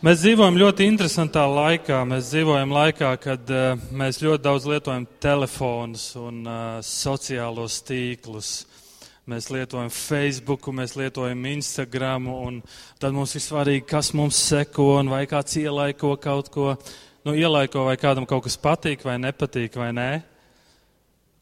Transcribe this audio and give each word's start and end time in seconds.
Mēs 0.00 0.22
dzīvojam 0.22 0.56
ļoti 0.56 0.86
interesantā 0.88 1.42
laikā. 1.44 1.98
Mēs 2.08 2.30
dzīvojam 2.30 2.70
laikā, 2.72 3.08
kad 3.20 3.50
uh, 3.52 3.80
mēs 3.92 4.22
ļoti 4.24 4.40
daudz 4.46 4.64
lietojam 4.70 5.02
telefonus 5.20 6.06
un 6.16 6.38
uh, 6.48 6.78
sociālos 6.80 7.74
tīklus. 7.84 8.62
Mēs 9.28 9.50
lietojam 9.52 9.90
Facebook, 9.92 10.70
mēs 10.72 10.94
lietojam 10.96 11.44
Instagram, 11.50 12.30
un 12.32 12.62
tad 12.96 13.12
mums 13.12 13.36
ir 13.36 13.44
svarīgi, 13.44 13.82
kas 13.90 14.14
mums 14.16 14.38
seko, 14.40 14.86
un 15.02 15.12
vai 15.12 15.26
kāds 15.28 15.58
ielaiko 15.60 16.14
kaut 16.22 16.48
ko. 16.54 16.70
Nu, 17.28 17.34
ielaiko, 17.36 17.82
vai 17.90 17.98
kādam 18.00 18.24
kaut 18.24 18.46
kas 18.46 18.56
patīk, 18.56 19.04
vai 19.04 19.18
nepatīk, 19.20 19.76
vai 19.76 19.90
nē. 19.98 20.08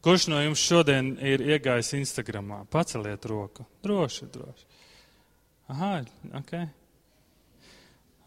Kurš 0.03 0.27
no 0.33 0.41
jums 0.43 0.59
šodien 0.59 1.13
ir 1.23 1.45
iegājis 1.47 1.93
Instagramā? 2.01 2.65
Paceliet 2.67 3.23
roku. 3.31 3.63
Droši, 3.87 4.27
droši. 4.35 4.67
Aha, 5.71 5.93
ok. 6.41 6.57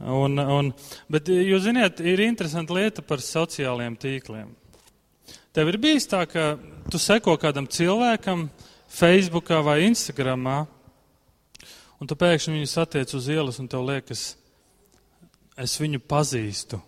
Un, 0.02 0.34
un, 0.34 0.72
bet 1.12 1.28
jūs 1.30 1.62
ziniet, 1.68 2.00
ir 2.02 2.24
interesanta 2.24 2.74
lieta 2.74 3.04
par 3.06 3.22
sociālajiem 3.22 3.94
tīkliem. 4.02 4.48
Tev 5.54 5.68
ir 5.70 5.78
bijis 5.78 6.08
tā, 6.10 6.24
ka 6.26 6.56
tu 6.90 6.98
seko 6.98 7.36
kādam 7.38 7.68
cilvēkam 7.70 8.48
Facebookā 8.90 9.60
vai 9.62 9.82
Instagramā, 9.86 10.64
un 12.00 12.10
tu 12.10 12.16
pēkšņi 12.18 12.56
viņu 12.56 12.70
satiec 12.72 13.14
uz 13.14 13.28
ielas, 13.30 13.60
un 13.62 13.68
tev 13.70 13.84
liekas, 13.86 14.32
es 15.60 15.76
viņu 15.78 16.02
pazīstu. 16.08 16.80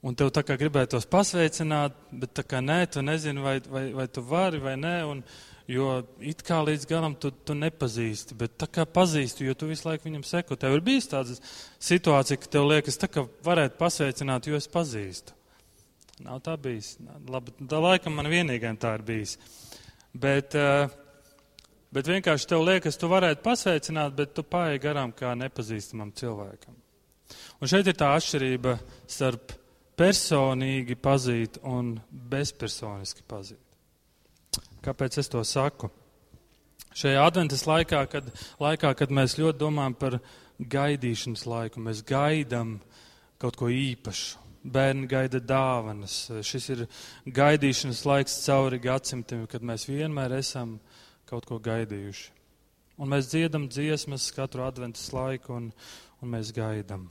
Un 0.00 0.16
tev 0.16 0.32
tā 0.32 0.42
kā 0.48 0.56
gribētos 0.56 1.04
pasveicināt, 1.06 1.94
bet 2.10 2.32
tā 2.34 2.42
kā 2.48 2.62
nē, 2.64 2.80
tu 2.88 3.04
nezini, 3.04 3.42
vai, 3.44 3.58
vai, 3.68 3.84
vai 3.94 4.06
tu 4.08 4.24
vari 4.24 4.58
vai 4.58 4.74
nē. 4.80 4.94
Un, 5.06 5.20
Jo 5.70 6.00
it 6.24 6.40
kā 6.42 6.58
līdz 6.66 6.86
galam 6.90 7.12
tu, 7.20 7.30
tu 7.30 7.54
nepazīsti, 7.54 8.34
bet 8.38 8.56
tā 8.58 8.66
kā 8.66 8.82
pazīsti, 8.90 9.44
jo 9.46 9.54
tu 9.54 9.68
visu 9.68 9.86
laiku 9.86 10.08
viņam 10.08 10.24
seko. 10.26 10.56
Tev 10.58 10.74
ir 10.74 10.82
bijis 10.82 11.06
tāda 11.12 11.36
situācija, 11.78 12.40
ka 12.40 12.50
tev 12.56 12.66
liekas, 12.66 12.98
tā 12.98 13.10
kā 13.12 13.26
varētu 13.46 13.78
pasveicināt, 13.78 14.48
jo 14.50 14.58
es 14.58 14.66
pazīstu. 14.70 15.36
Nav 16.24 16.42
tā 16.44 16.56
bijis. 16.60 16.96
Labi, 17.30 17.54
tā 17.70 17.78
laikam 17.80 18.18
man 18.18 18.28
vienīgajam 18.32 18.80
tā 18.82 18.96
ir 18.98 19.06
bijis. 19.06 19.36
Bet, 20.10 20.58
eh, 20.58 20.90
bet 21.94 22.12
vienkārši 22.16 22.50
tev 22.50 22.66
liekas, 22.66 22.98
tu 22.98 23.08
varētu 23.08 23.44
pasveicināt, 23.46 24.16
bet 24.16 24.34
tu 24.34 24.42
pāēji 24.42 24.82
garām 24.82 25.14
kā 25.14 25.36
nepazīstamam 25.38 26.12
cilvēkam. 26.12 26.74
Un 27.60 27.70
šeit 27.70 27.86
ir 27.86 27.94
tā 27.94 28.10
atšķirība 28.18 28.78
starp 29.06 29.52
personīgi 29.96 30.96
pazīt 30.96 31.60
un 31.62 32.00
bezpersoniski 32.10 33.22
pazīt. 33.28 33.69
Kāpēc 34.84 35.18
es 35.20 35.28
to 35.28 35.42
saku? 35.44 35.90
Šajā 36.96 37.22
adventas 37.22 37.66
laikā, 37.68 38.00
kad, 38.10 38.30
laikā, 38.58 38.94
kad 38.98 39.12
mēs 39.14 39.36
ļoti 39.38 39.60
domājam 39.60 39.94
par 40.00 40.16
gaidīšanas 40.58 41.44
laiku, 41.46 41.82
mēs 41.84 42.02
gaidām 42.06 42.78
kaut 43.40 43.58
ko 43.60 43.70
īpašu. 43.72 44.38
Bērni 44.60 45.06
gaida 45.08 45.38
dāvanas. 45.40 46.26
Šis 46.44 46.66
ir 46.74 46.82
gaidīšanas 47.24 48.02
laiks 48.04 48.40
cauri 48.44 48.80
gadsimtiem, 48.82 49.46
kad 49.48 49.64
mēs 49.64 49.86
vienmēr 49.88 50.34
esam 50.36 50.74
kaut 51.30 51.46
ko 51.48 51.60
gaidījuši. 51.62 52.26
Un 53.00 53.08
mēs 53.08 53.30
dziedam 53.30 53.64
dziesmas 53.70 54.26
katru 54.36 54.66
adventas 54.66 55.06
laiku, 55.16 55.56
un, 55.56 55.70
un 56.20 56.34
mēs 56.34 56.50
gaidām. 56.52 57.06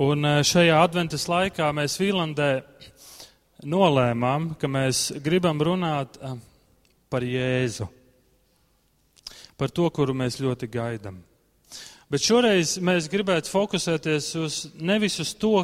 Un 0.00 0.24
eh, 0.24 0.40
šajā 0.46 0.78
adventas 0.80 1.26
laikā 1.28 1.66
mēs 1.76 1.98
Vīlandē 2.00 2.52
nolēmām, 3.66 4.54
ka 4.60 4.68
mēs 4.70 5.10
gribam 5.22 5.60
runāt 5.62 6.16
eh, 6.20 6.36
par 7.10 7.26
Jēzu, 7.26 7.88
par 9.60 9.72
to, 9.74 9.88
kuru 9.92 10.14
mēs 10.16 10.40
ļoti 10.40 10.70
gaidām. 10.70 11.20
Bet 12.10 12.24
šoreiz 12.26 12.78
mēs 12.82 13.06
gribētu 13.10 13.52
fokusēties 13.52 14.32
uz 14.40 14.62
nevis 14.80 15.20
uz 15.22 15.34
to, 15.38 15.62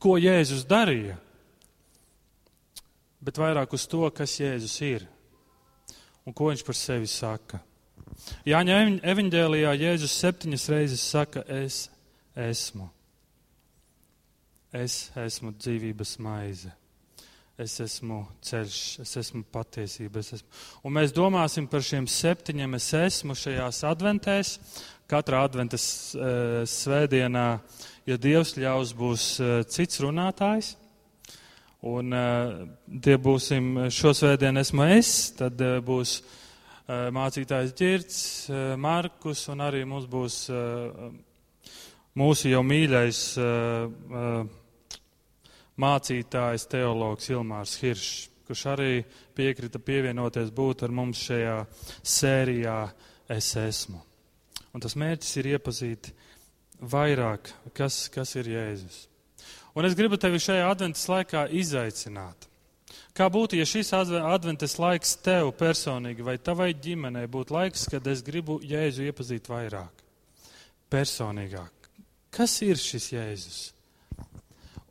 ko 0.00 0.16
Jēzus 0.20 0.64
darīja, 0.68 1.18
bet 3.24 3.40
vairāk 3.40 3.76
uz 3.76 3.84
to, 3.88 4.04
kas 4.12 4.38
Jēzus 4.40 4.78
ir 4.84 5.06
un 6.24 6.32
ko 6.32 6.48
viņš 6.50 6.64
par 6.64 6.76
sevi 6.78 7.08
saka. 7.10 7.60
Jāņa 8.48 8.80
evaņģēlijā 9.12 9.72
Jēzus 9.80 10.16
septiņas 10.22 10.68
reizes 10.72 11.04
saka, 11.04 11.44
es 11.48 11.86
esmu. 12.36 12.88
Es 14.74 15.12
esmu 15.14 15.52
dzīvības 15.54 16.16
maize. 16.24 16.72
Es 17.54 17.76
esmu 17.78 18.24
ceļš, 18.42 18.78
es 19.04 19.12
esmu 19.20 19.44
patiesība. 19.54 20.18
Es 20.18 20.32
esmu. 20.34 20.48
Un 20.82 20.96
mēs 20.96 21.12
domāsim 21.14 21.68
par 21.70 21.84
šiem 21.86 22.08
septiņiem 22.10 22.74
es 22.80 22.88
esmu 22.98 23.36
šajās 23.38 23.84
adventēs. 23.86 24.56
Katrā 25.06 25.44
adventes 25.46 25.84
uh, 26.16 26.64
svētdienā, 26.66 27.44
ja 28.08 28.16
Dievs 28.18 28.56
ļaus, 28.58 28.94
būs 28.98 29.26
uh, 29.38 29.52
cits 29.70 30.02
runātājs. 30.02 30.72
Un 31.86 32.10
uh, 32.16 32.66
tie 33.04 33.14
būsim 33.20 33.86
šo 33.94 34.10
svētdienu 34.16 34.64
esmu 34.64 34.88
es, 34.96 35.12
tad 35.38 35.62
uh, 35.62 35.76
būs 35.84 36.16
uh, 36.24 37.12
mācītājs 37.14 37.76
Girts, 37.78 38.18
uh, 38.50 38.74
Markus 38.74 39.46
un 39.54 39.62
arī 39.62 39.84
mums 39.86 40.10
būs 40.10 40.42
uh, 40.50 41.14
mūsu 42.18 42.50
jau 42.50 42.66
mīļais. 42.66 43.24
Uh, 43.38 43.94
uh, 44.10 44.60
mācītājs, 45.80 46.68
teologs 46.70 47.30
Ilmārs 47.32 47.78
Hiršs, 47.82 48.28
kurš 48.44 48.66
arī 48.74 48.92
piekrita 49.34 49.80
pievienoties 49.80 50.52
būt 50.54 50.84
ar 50.84 50.92
mums 50.94 51.22
šajā 51.26 51.58
sērijā 52.02 52.78
Es 53.28 53.54
esmu. 53.56 54.02
Un 54.74 54.82
tas 54.84 54.96
mērķis 55.00 55.36
ir 55.40 55.46
iepazīt 55.54 56.10
vairāk, 56.92 57.48
kas, 57.76 58.08
kas 58.12 58.34
ir 58.36 58.50
Jēzus. 58.52 59.04
Un 59.74 59.88
es 59.88 59.96
gribu 59.96 60.18
tevi 60.20 60.40
šajā 60.42 60.66
adventas 60.68 61.06
laikā 61.08 61.46
izaicināt. 61.56 62.50
Kā 63.14 63.28
būtu, 63.30 63.56
ja 63.56 63.66
šis 63.66 63.92
adventas 63.94 64.76
laiks 64.82 65.14
tev 65.22 65.52
personīgi 65.56 66.26
vai 66.26 66.36
tavai 66.38 66.72
ģimenei 66.74 67.28
būtu 67.30 67.54
laiks, 67.54 67.86
kad 67.90 68.06
es 68.10 68.22
gribu 68.26 68.58
Jēzu 68.62 69.06
iepazīt 69.06 69.48
vairāk, 69.50 70.04
personīgāk? 70.90 71.88
Kas 72.34 72.58
ir 72.66 72.76
šis 72.78 73.12
Jēzus? 73.14 73.60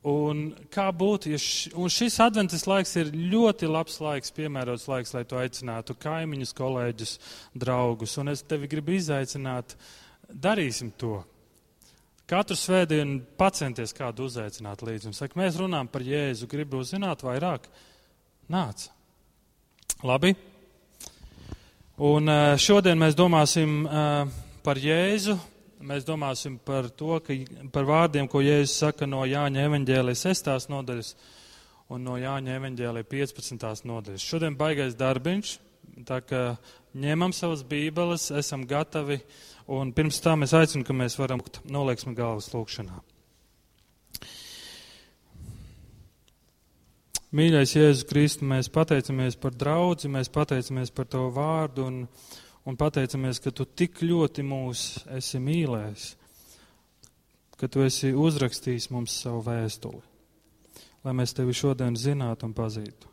Un 0.04 0.50
kā 0.68 0.90
būtu, 0.92 1.30
ja 1.32 1.38
š, 1.40 1.72
šis 1.96 2.18
adventas 2.26 2.66
laiks 2.68 2.92
ir 3.00 3.14
ļoti 3.16 3.70
labs 3.72 4.02
laiks, 4.04 4.34
piemērots 4.36 4.90
laiks, 4.92 5.14
lai 5.16 5.22
to 5.24 5.38
aicinātu 5.40 5.96
kaimiņus, 5.96 6.52
kolēģus, 6.58 7.14
draugus. 7.56 8.18
Un 8.20 8.34
es 8.34 8.44
tevi 8.44 8.68
gribu 8.68 8.98
izaicināt, 8.98 9.78
darīsim 10.28 10.92
to. 11.00 11.22
Katru 12.28 12.58
svētdienu 12.60 13.22
pacenties 13.40 13.96
kādu 13.96 14.28
uzaicināt 14.28 14.84
līdzi 14.84 15.08
un 15.08 15.16
saka, 15.16 15.40
mēs 15.40 15.56
runājam 15.60 15.88
par 15.92 16.04
Jēzu, 16.04 16.52
gribu 16.52 16.84
zināt 16.88 17.24
vairāk. 17.24 17.72
Nāc. 18.52 18.90
Labi. 20.04 20.34
Un 22.04 22.28
eh, 22.28 22.58
šodien 22.60 23.00
mēs 23.00 23.16
domāsim 23.16 23.86
eh, 23.88 24.40
par 24.68 24.84
Jēzu, 24.84 25.38
mēs 25.84 26.06
domāsim 26.08 26.58
par 26.64 26.90
to, 26.98 27.18
ka, 27.24 27.36
par 27.74 27.88
vārdiem, 27.88 28.28
ko 28.32 28.42
Jēzus 28.44 28.76
saka 28.86 29.08
no 29.10 29.24
Jāņa 29.28 29.68
evaņģēlijas 29.68 30.26
6. 30.30 30.52
nodaļas 30.72 31.14
un 31.94 32.06
no 32.08 32.18
Jāņa 32.20 32.58
evaņģēlija 32.60 33.10
15. 33.12 33.86
nodaļas. 33.90 34.26
Šodien 34.26 34.58
baigais 34.60 34.96
darbiņš, 35.00 35.56
tā 36.08 36.22
ka 36.26 36.44
ņemam 36.96 37.34
savas 37.36 37.66
bībeles, 37.68 38.30
esam 38.40 38.68
gatavi, 38.70 39.20
un 39.72 39.92
pirms 39.96 40.22
tam 40.24 40.48
es 40.48 40.56
aicinu, 40.58 40.86
ka 40.88 40.96
mēs 40.96 41.18
varam 41.20 41.44
nolieksim 41.70 42.16
galvas 42.18 42.52
lūkšanā. 42.54 43.02
Mīļais 47.34 47.72
Jēzus 47.74 48.06
Kristu, 48.06 48.46
mēs 48.46 48.70
pateicamies 48.70 49.40
par 49.42 49.56
draudzi, 49.58 50.12
mēs 50.12 50.30
pateicamies 50.30 50.94
par 50.94 51.08
to 51.10 51.26
vārdu 51.34 51.88
un, 51.90 52.04
un 52.66 52.78
pateicamies, 52.80 53.42
ka 53.44 53.52
tu 53.52 53.66
tik 53.66 54.02
ļoti 54.04 54.46
mūs 54.48 54.84
esi 55.18 55.42
mīlējis, 55.44 56.10
ka 57.60 57.70
tu 57.72 57.84
esi 57.86 58.14
uzrakstījis 58.16 58.90
mums 58.92 59.16
savu 59.24 59.44
vēstuli, 59.46 60.02
lai 61.04 61.16
mēs 61.16 61.36
tevi 61.36 61.56
šodien 61.56 61.98
zinātu 62.00 62.48
un 62.50 62.56
pazītu. 62.58 63.10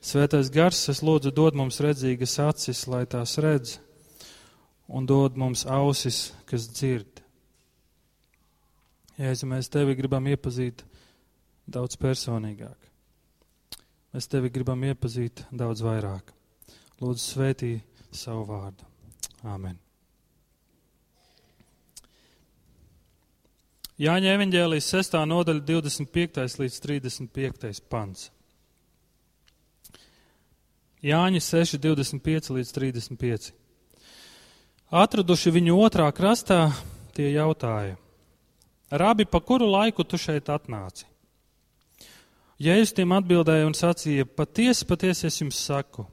Svētais 0.00 0.48
gars, 0.48 0.86
es 0.88 1.02
lūdzu, 1.04 1.32
dod 1.36 1.58
mums 1.58 1.82
redzīgas 1.84 2.38
acis, 2.40 2.86
lai 2.88 3.04
tās 3.10 3.36
redz, 3.42 3.76
un 4.88 5.04
dod 5.06 5.36
mums 5.36 5.66
ausis, 5.68 6.30
kas 6.48 6.70
dzird. 6.72 7.20
Jēzu, 9.20 9.44
mēs 9.50 9.68
tevi 9.68 9.92
gribam 9.98 10.24
iepazīt 10.32 10.80
daudz 11.68 11.98
personīgāk. 12.00 12.88
Mēs 14.14 14.26
tevi 14.26 14.48
gribam 14.50 14.80
iepazīt 14.88 15.44
daudz 15.52 15.84
vairāk. 15.84 16.32
Lūdzu, 17.00 17.20
svētī 17.22 17.74
savu 18.12 18.44
vārdu. 18.48 18.86
Āmen. 19.46 19.78
Jāņa 24.00 24.34
evaņģēlijas 24.36 24.86
6. 24.94 25.16
nodaļa 25.28 25.60
25. 25.68 26.60
līdz 26.62 26.76
35. 26.86 27.80
pants. 27.92 28.30
Jāņa 31.04 31.40
6, 31.40 31.76
25 31.80 32.52
līdz 32.56 32.70
35. 32.76 33.50
Atraduši 34.90 35.52
viņu 35.54 35.76
otrā 35.80 36.08
krastā, 36.16 36.72
tie 37.16 37.30
jautāja: 37.32 37.98
Rabi, 38.90 39.24
pa 39.24 39.40
kuru 39.40 39.68
laiku 39.70 40.04
tu 40.04 40.18
šeit 40.20 40.48
atnāci? 40.52 41.06
Jēzus 42.60 42.96
tiem 42.96 43.12
atbildēja 43.16 43.68
un 43.68 43.76
sacīja: 43.76 44.26
Patiesi, 44.26 44.84
patiesi 44.88 45.28
es 45.28 45.38
jums 45.40 45.60
saku. 45.60 46.04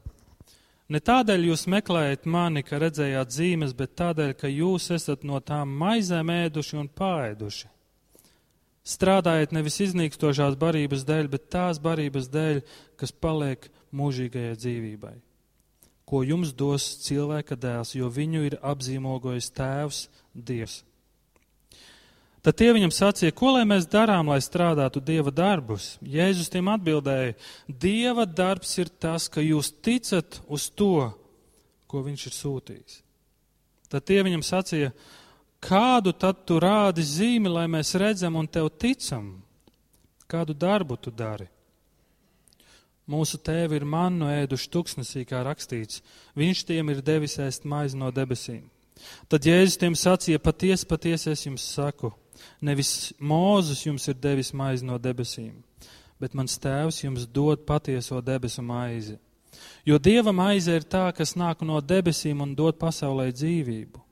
Ne 0.88 1.02
tādēļ 1.04 1.50
jūs 1.50 1.66
meklējat 1.68 2.28
mani, 2.32 2.64
ka 2.64 2.80
redzējāt 2.80 3.34
zīmes, 3.36 3.74
bet 3.76 3.98
tādēļ, 4.00 4.32
ka 4.40 4.48
jūs 4.48 4.88
esat 4.96 5.26
no 5.28 5.42
tām 5.44 5.74
maizēm 5.82 6.32
ēduši 6.32 6.78
un 6.80 6.88
pāēduši. 6.88 7.68
Strādājiet 8.88 9.52
nevis 9.52 9.82
iznīkstošās 9.84 10.56
barības 10.56 11.04
dēļ, 11.08 11.28
bet 11.34 11.50
tās 11.52 11.82
barības 11.84 12.30
dēļ, 12.32 12.62
kas 12.96 13.12
paliek 13.12 13.68
mūžīgajai 13.92 14.56
dzīvībai. 14.62 15.16
Ko 16.08 16.22
jums 16.24 16.54
dos 16.56 16.86
cilvēka 17.04 17.58
dēls, 17.60 17.92
jo 18.00 18.08
viņu 18.08 18.46
ir 18.48 18.56
apzīmogojis 18.64 19.52
tēvs 19.58 20.06
Dievs. 20.32 20.86
Tad 22.48 22.56
tie 22.56 22.70
viņam 22.72 22.94
sacīja, 22.96 23.34
ko 23.36 23.50
lai 23.58 23.66
mēs 23.68 23.90
darām, 23.92 24.30
lai 24.32 24.38
strādātu 24.40 25.02
dieva 25.04 25.34
darbus? 25.36 25.98
Jēzus 26.00 26.48
tiem 26.48 26.70
atbildēja, 26.72 27.34
dieva 27.68 28.24
darbs 28.24 28.70
ir 28.80 28.88
tas, 28.88 29.26
ka 29.28 29.42
jūs 29.44 29.74
ticat 29.84 30.38
uz 30.48 30.70
to, 30.72 31.10
ko 31.92 32.00
viņš 32.06 32.22
ir 32.30 32.36
sūtījis. 32.38 32.94
Tad 33.92 34.06
tie 34.08 34.22
viņam 34.24 34.46
sacīja, 34.48 34.94
kādu 35.60 36.14
tad 36.16 36.46
tu 36.48 36.62
rādi 36.64 37.04
zīmi, 37.04 37.52
lai 37.52 37.66
mēs 37.68 37.92
redzam 38.00 38.38
un 38.40 38.48
tev 38.48 38.70
ticam? 38.80 39.26
Kādu 40.32 40.56
darbu 40.56 40.96
tu 41.04 41.12
dari? 41.12 41.50
Mūsu 43.12 43.42
tēvi 43.44 43.76
ir 43.76 43.88
mannu 43.88 44.30
ēduši 44.32 44.70
tuksnesī, 44.72 45.26
kā 45.28 45.42
rakstīts. 45.44 46.00
Viņš 46.40 46.64
tiem 46.72 46.94
ir 46.96 47.04
devis 47.04 47.36
ēst 47.44 47.68
maizi 47.68 48.00
no 48.00 48.08
debesīm. 48.16 48.64
Tad 49.28 49.44
Jēzus 49.44 49.76
tiem 49.84 50.00
sacīja, 50.00 50.40
patiesi, 50.40 50.88
patiesi 50.88 51.34
es 51.34 51.44
jums 51.44 51.68
saku 51.76 52.14
Nevis 52.62 53.14
Mūzes 53.20 53.86
jums 53.86 54.08
ir 54.08 54.18
devis 54.22 54.54
maizi 54.54 54.86
no 54.86 54.98
debesīm, 55.02 55.54
bet 56.22 56.36
mans 56.38 56.58
tēvs 56.62 57.04
jums 57.04 57.28
dod 57.28 57.66
patieso 57.66 58.22
debesu 58.22 58.64
maizi. 58.66 59.18
Jo 59.86 59.98
dieva 59.98 60.34
maize 60.36 60.76
ir 60.76 60.86
tā, 60.86 61.08
kas 61.16 61.36
nāk 61.40 61.64
no 61.66 61.80
debesīm 61.82 62.42
un 62.44 62.56
dod 62.56 62.78
pasaulē 62.80 63.30
dzīvību. 63.32 64.04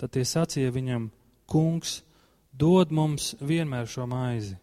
Tad 0.00 0.14
tie 0.14 0.24
sacīja 0.24 0.72
viņam, 0.72 1.10
Kungs, 1.50 2.00
dod 2.54 2.92
mums 2.94 3.34
vienmēr 3.42 3.88
šo 3.90 4.06
maizi. 4.06 4.54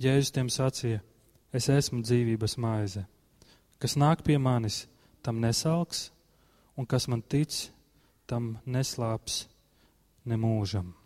Jēzus 0.00 0.32
tiem 0.32 0.48
sacīja, 0.48 1.02
es 1.52 1.68
esmu 1.68 2.00
dzīvības 2.00 2.56
maize. 2.62 3.04
Kas 3.78 3.94
nāk 4.00 4.24
pie 4.26 4.38
manis, 4.40 4.86
tam 5.22 5.42
nesalks, 5.42 6.08
un 6.78 6.86
kas 6.86 7.08
man 7.12 7.22
tic, 7.22 7.68
tam 8.26 8.56
neslāps 8.66 9.44
nemūžam. 10.26 10.97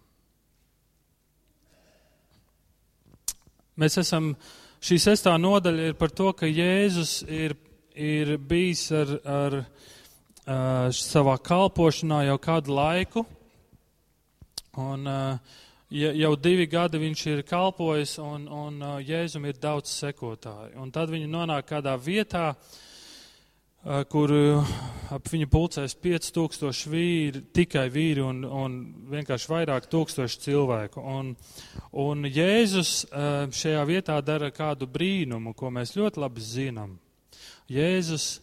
Mēs 3.81 3.97
esam, 4.03 4.33
šī 4.85 4.99
sestā 5.01 5.33
nodaļa 5.41 5.91
ir 5.91 5.99
par 6.01 6.13
to, 6.13 6.29
ka 6.37 6.49
Jēzus 6.49 7.23
ir, 7.25 7.55
ir 7.97 8.35
bijis 8.37 8.85
ar, 8.93 9.13
ar 9.25 9.59
uh, 9.63 10.91
savā 10.93 11.39
kalpošanā 11.41 12.27
jau 12.29 12.39
kādu 12.43 12.77
laiku. 12.77 13.25
Un 14.83 15.09
uh, 15.09 15.59
jau 15.89 16.33
divi 16.37 16.69
gadi 16.69 17.01
viņš 17.01 17.27
ir 17.33 17.45
kalpojis, 17.49 18.19
un, 18.21 18.45
un 18.49 18.79
uh, 18.83 18.95
Jēzum 19.01 19.49
ir 19.49 19.61
daudz 19.61 19.93
sekotāju. 20.03 20.77
Un 20.81 20.93
tad 20.93 21.13
viņi 21.13 21.33
nonāk 21.33 21.71
kādā 21.73 21.97
vietā, 21.97 22.51
uh, 22.53 22.92
kur 23.83 24.33
ap 25.13 25.27
viņu 25.29 25.49
pulcēs 25.51 25.97
5000 25.99 26.91
vīri, 26.93 27.43
tikai 27.55 27.89
vīri 27.93 28.23
un, 28.25 28.45
un 28.47 28.77
vienkārši 29.11 29.51
vairāk 29.51 29.89
tūkstoši 29.91 30.41
cilvēku. 30.45 31.03
Un, 31.03 31.33
un 31.99 32.29
Jēzus 32.29 32.95
šajā 33.11 33.83
vietā 33.89 34.21
dara 34.25 34.53
kādu 34.55 34.87
brīnumu, 34.91 35.55
ko 35.59 35.73
mēs 35.75 35.97
ļoti 35.99 36.23
labi 36.23 36.47
zinām. 36.47 36.95
Jēzus 37.73 38.39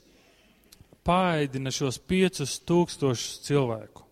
pāēdina 1.08 1.72
šos 1.74 1.98
5000 2.10 3.46
cilvēku. 3.48 4.06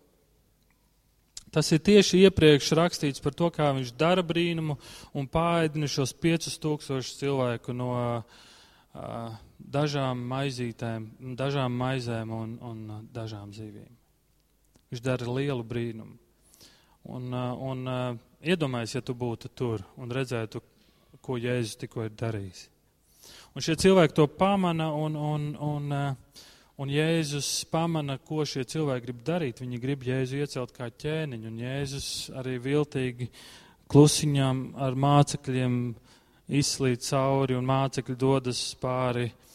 Tas 1.52 1.70
ir 1.72 1.80
tieši 1.80 2.24
iepriekš 2.26 2.74
rakstīts 2.76 3.22
par 3.24 3.36
to, 3.36 3.48
kā 3.52 3.70
viņš 3.76 3.94
dara 3.96 4.24
brīnumu 4.24 4.76
un 5.16 5.28
pāēdina 5.32 5.88
šos 5.88 6.12
5000 6.20 7.20
cilvēku 7.20 7.72
no 7.76 7.92
uh, 7.96 9.38
dažām 9.58 10.22
maizītēm, 10.30 11.08
dažām 11.36 11.74
maizēm 11.74 12.32
un, 12.32 12.56
un 12.62 13.06
dažām 13.12 13.52
zīvīm. 13.52 13.90
Viņš 14.88 15.04
dara 15.04 15.28
lielu 15.34 15.64
brīnumu. 15.66 16.16
Un, 17.08 17.32
un 17.32 17.88
iedomājies, 18.44 18.98
ja 18.98 19.02
tu 19.04 19.14
būtu 19.16 19.50
tur 19.56 19.84
un 19.96 20.10
redzētu, 20.12 20.60
ko 21.24 21.38
Jēzus 21.40 21.78
tikko 21.80 22.04
ir 22.06 22.14
darījis. 22.16 22.66
Un 23.56 23.64
šie 23.64 23.74
cilvēki 23.80 24.16
to 24.16 24.26
pamana, 24.30 24.90
un, 24.94 25.16
un, 25.16 25.46
un, 25.64 25.94
un 26.78 26.92
Jēzus 26.92 27.64
pamana, 27.72 28.18
ko 28.18 28.44
šie 28.48 28.64
cilvēki 28.68 29.06
grib 29.08 29.22
darīt. 29.24 29.62
Viņi 29.64 29.80
grib 29.82 30.04
Jēzu 30.06 30.42
iecelt 30.42 30.74
kā 30.76 30.90
ķēniņu, 30.92 31.48
un 31.50 31.62
Jēzus 31.64 32.10
arī 32.38 32.58
viltīgi 32.64 33.30
klusiņām 33.88 34.62
ar 34.84 34.96
mācekļiem 35.00 35.80
izslīd 36.60 37.04
cauri, 37.04 37.56
un 37.56 37.68
mācekļi 37.68 38.16
dodas 38.20 38.62
pāri 38.80 39.26
uh, 39.28 39.47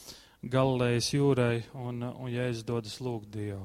Galilejas 0.43 1.07
jūrai 1.13 1.63
un, 1.79 2.03
un 2.03 2.31
Jēzus 2.31 2.65
dodas 2.67 2.97
lūgt 3.03 3.31
Dievu. 3.31 3.63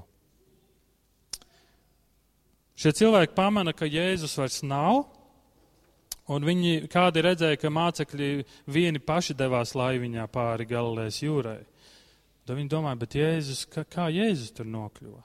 Šie 2.78 2.92
cilvēki 2.94 3.34
pamana, 3.34 3.72
ka 3.74 3.88
Jēzus 3.90 4.36
vairs 4.38 4.60
nav, 4.62 5.00
un 6.30 6.46
viņi 6.46 6.86
kādi 6.92 7.24
redzēja, 7.26 7.58
ka 7.58 7.72
mācekļi 7.74 8.28
vieni 8.70 9.02
paši 9.02 9.34
devās 9.34 9.74
laiviņā 9.74 10.28
pāri 10.30 10.68
Galilejas 10.70 11.18
jūrai. 11.24 11.58
Tad 12.46 12.54
viņi 12.54 12.70
domāja, 12.70 13.00
bet 13.02 13.18
Jēzus, 13.18 13.64
kā, 13.72 13.82
kā 13.82 14.06
Jēzus 14.14 14.54
tur 14.54 14.70
nokļuva? 14.70 15.24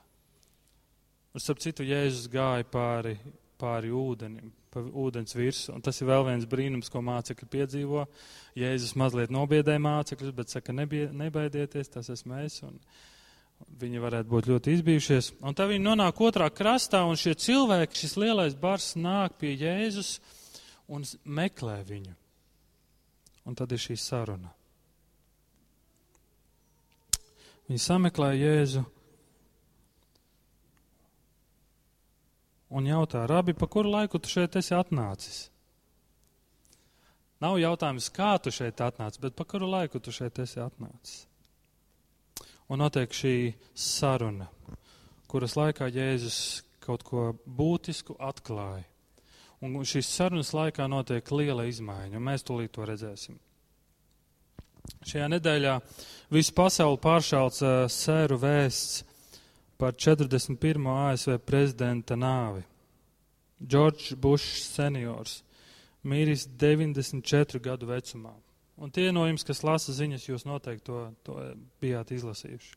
Un 1.33 1.41
starp 1.41 1.61
citu, 1.61 1.85
Jēzus 1.85 2.25
gāja 2.33 2.65
pāri, 2.65 3.13
pāri 3.61 3.94
ūdenim, 3.94 4.50
pa 4.73 4.81
ūdens 4.83 5.35
virsmu. 5.37 5.77
Un 5.77 5.85
tas 5.85 5.99
ir 6.01 6.09
vēl 6.09 6.25
viens 6.27 6.47
brīnums, 6.49 6.89
ko 6.91 7.03
mācekļi 7.05 7.49
piedzīvo. 7.55 8.05
Jēzus 8.59 8.95
mazliet 8.99 9.33
nobiedēja 9.33 9.81
mācekļus, 9.83 10.33
bet 10.35 10.53
saka, 10.53 10.75
nebie, 10.75 11.05
nebaidieties, 11.13 11.91
tas 11.93 12.09
esmu 12.13 12.39
es. 12.41 12.59
Un 12.65 12.79
viņi 13.79 14.01
varētu 14.03 14.31
būt 14.31 14.49
ļoti 14.51 14.77
izbijušies. 14.77 15.31
Un 15.45 15.55
tad 15.57 15.71
viņi 15.71 15.85
nonāk 15.85 16.19
otrā 16.25 16.49
krastā, 16.53 17.03
un 17.07 17.19
šie 17.19 17.35
cilvēki, 17.39 18.01
šis 18.03 18.17
lielais 18.19 18.57
bars 18.59 18.93
nāk 18.99 19.38
pie 19.41 19.53
Jēzus 19.55 20.17
un 20.91 21.05
meklē 21.24 21.79
viņu. 21.88 22.17
Un 23.48 23.59
tad 23.59 23.71
ir 23.75 23.81
šī 23.81 23.98
saruna. 24.00 24.51
Viņi 27.69 27.79
sameklē 27.79 28.33
Jēzu 28.36 28.83
un 32.74 32.88
jautā, 32.89 33.24
Rabi, 33.30 33.53
pa 33.53 33.68
kuru 33.70 33.92
laiku 33.94 34.20
tu 34.20 34.32
šeit 34.32 34.58
esi 34.60 34.74
atnācis? 34.75 35.48
Nav 37.44 37.58
jautājums, 37.60 38.08
kā 38.13 38.38
tu 38.42 38.53
šeit 38.56 38.82
atnāc, 38.82 39.20
bet 39.22 39.36
pa 39.36 39.46
kuru 39.46 39.68
laiku 39.70 40.00
tu 40.00 40.13
šeit 40.15 40.39
esi 40.39 40.62
atnācis? 40.63 41.25
Un 42.72 42.80
notiek 42.80 43.12
šī 43.12 43.53
saruna, 43.75 44.48
kuras 45.30 45.58
laikā 45.60 45.89
Jēzus 45.92 46.63
kaut 46.84 47.03
ko 47.08 47.32
būtisku 47.46 48.15
atklāja. 48.20 48.88
Un 49.63 49.75
šīs 49.88 50.10
sarunas 50.12 50.51
laikā 50.56 50.89
notiek 50.92 51.30
liela 51.32 51.68
izmaiņa, 51.70 52.18
un 52.18 52.25
mēs 52.25 52.44
tūlīt 52.48 52.74
to 52.75 52.88
redzēsim. 52.88 53.38
Šajā 55.08 55.30
nedēļā 55.32 55.77
visu 56.36 56.56
pasauli 56.56 57.00
pāršāls 57.03 57.62
uh, 57.63 57.75
sēru 57.92 58.39
vēsts 58.42 59.03
par 59.77 59.96
41. 59.96 60.88
ASV 61.10 61.39
prezidenta 61.46 62.18
nāvi. 62.20 62.63
Džordžs 63.63 64.15
Bušs 64.20 64.70
seniors 64.75 65.42
mīris 66.03 66.48
94 66.60 67.62
gadu 67.63 67.88
vecumā. 67.88 68.34
Un 68.77 68.92
tie 68.92 69.12
no 69.13 69.25
jums, 69.27 69.46
kas 69.46 69.63
lasa 69.63 69.94
ziņas, 69.96 70.27
jūs 70.27 70.48
noteikti 70.50 70.88
to, 70.89 71.03
to 71.24 71.38
bijāt 71.82 72.12
izlasījuši. 72.15 72.74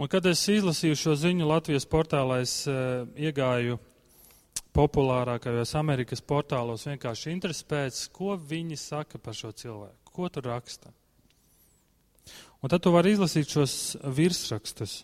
Un 0.00 0.10
kad 0.10 0.26
es 0.26 0.42
izlasīju 0.50 0.98
šo 0.98 1.14
ziņu 1.18 1.46
Latvijas 1.46 1.86
portālā, 1.86 2.40
es 2.42 2.64
uh, 2.70 3.04
iegāju 3.14 3.78
populārākajos 4.74 5.74
Amerikas 5.78 6.22
portālos 6.24 6.86
vienkārši 6.88 7.30
interesi 7.30 7.66
pēc, 7.70 8.00
ko 8.14 8.34
viņi 8.38 8.78
saka 8.80 9.20
par 9.22 9.36
šo 9.38 9.52
cilvēku, 9.54 10.14
ko 10.16 10.30
tur 10.34 10.48
raksta. 10.50 10.90
Un 12.64 12.72
tad 12.72 12.82
tu 12.82 12.90
vari 12.94 13.12
izlasīt 13.14 13.50
šos 13.52 13.74
virsrakstus. 14.16 15.02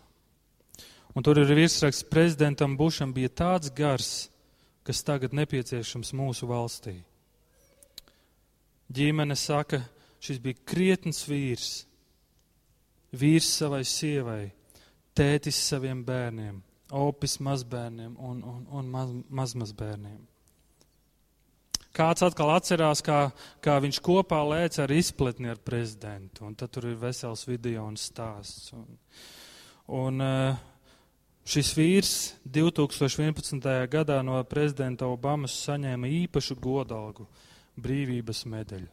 Un 1.15 1.27
tur 1.27 1.41
ir 1.43 1.51
virsraksts 1.51 2.07
prezidentam 2.07 2.77
Bušam 2.79 3.13
bija 3.15 3.29
tāds 3.29 3.73
gars, 3.75 4.29
kas 4.87 5.03
tagad 5.03 5.35
nepieciešams 5.35 6.13
mūsu 6.15 6.47
valstī. 6.51 7.01
Ģimene 8.91 9.35
saka, 9.39 9.83
šis 10.23 10.39
bija 10.43 10.59
krietns 10.67 11.25
vīrs, 11.27 11.69
vīrs 13.15 13.51
savai 13.59 13.83
sievai, 13.87 14.51
tētis 15.15 15.59
saviem 15.67 16.05
bērniem, 16.07 16.63
opis 16.95 17.39
mazbērniem 17.43 18.17
un, 18.19 18.43
un, 18.47 18.65
un 18.71 18.91
maz, 18.91 19.13
mazmazbērniem. 19.29 20.21
Kāds 21.95 22.23
atkal 22.23 22.53
atcerās, 22.55 23.03
kā, 23.03 23.33
kā 23.63 23.77
viņš 23.83 23.99
kopā 24.07 24.39
lēc 24.47 24.79
ar 24.79 24.93
izpletni 24.95 25.51
ar 25.51 25.59
prezidentu, 25.59 26.47
un 26.47 26.55
tad 26.55 26.71
tur 26.71 26.87
ir 26.87 26.99
vesels 26.99 27.43
video 27.51 27.83
un 27.91 27.99
stāsts. 27.99 28.71
Un, 28.79 28.87
un 29.99 30.23
uh, 30.23 30.70
šis 31.51 31.73
vīrs 31.75 32.11
2011. 32.47 33.65
gadā 33.91 34.21
no 34.23 34.39
prezidenta 34.47 35.09
Obamas 35.11 35.57
saņēma 35.65 36.07
īpašu 36.21 36.55
godalgu 36.63 37.27
brīvības 37.81 38.45
medaļu. 38.53 38.87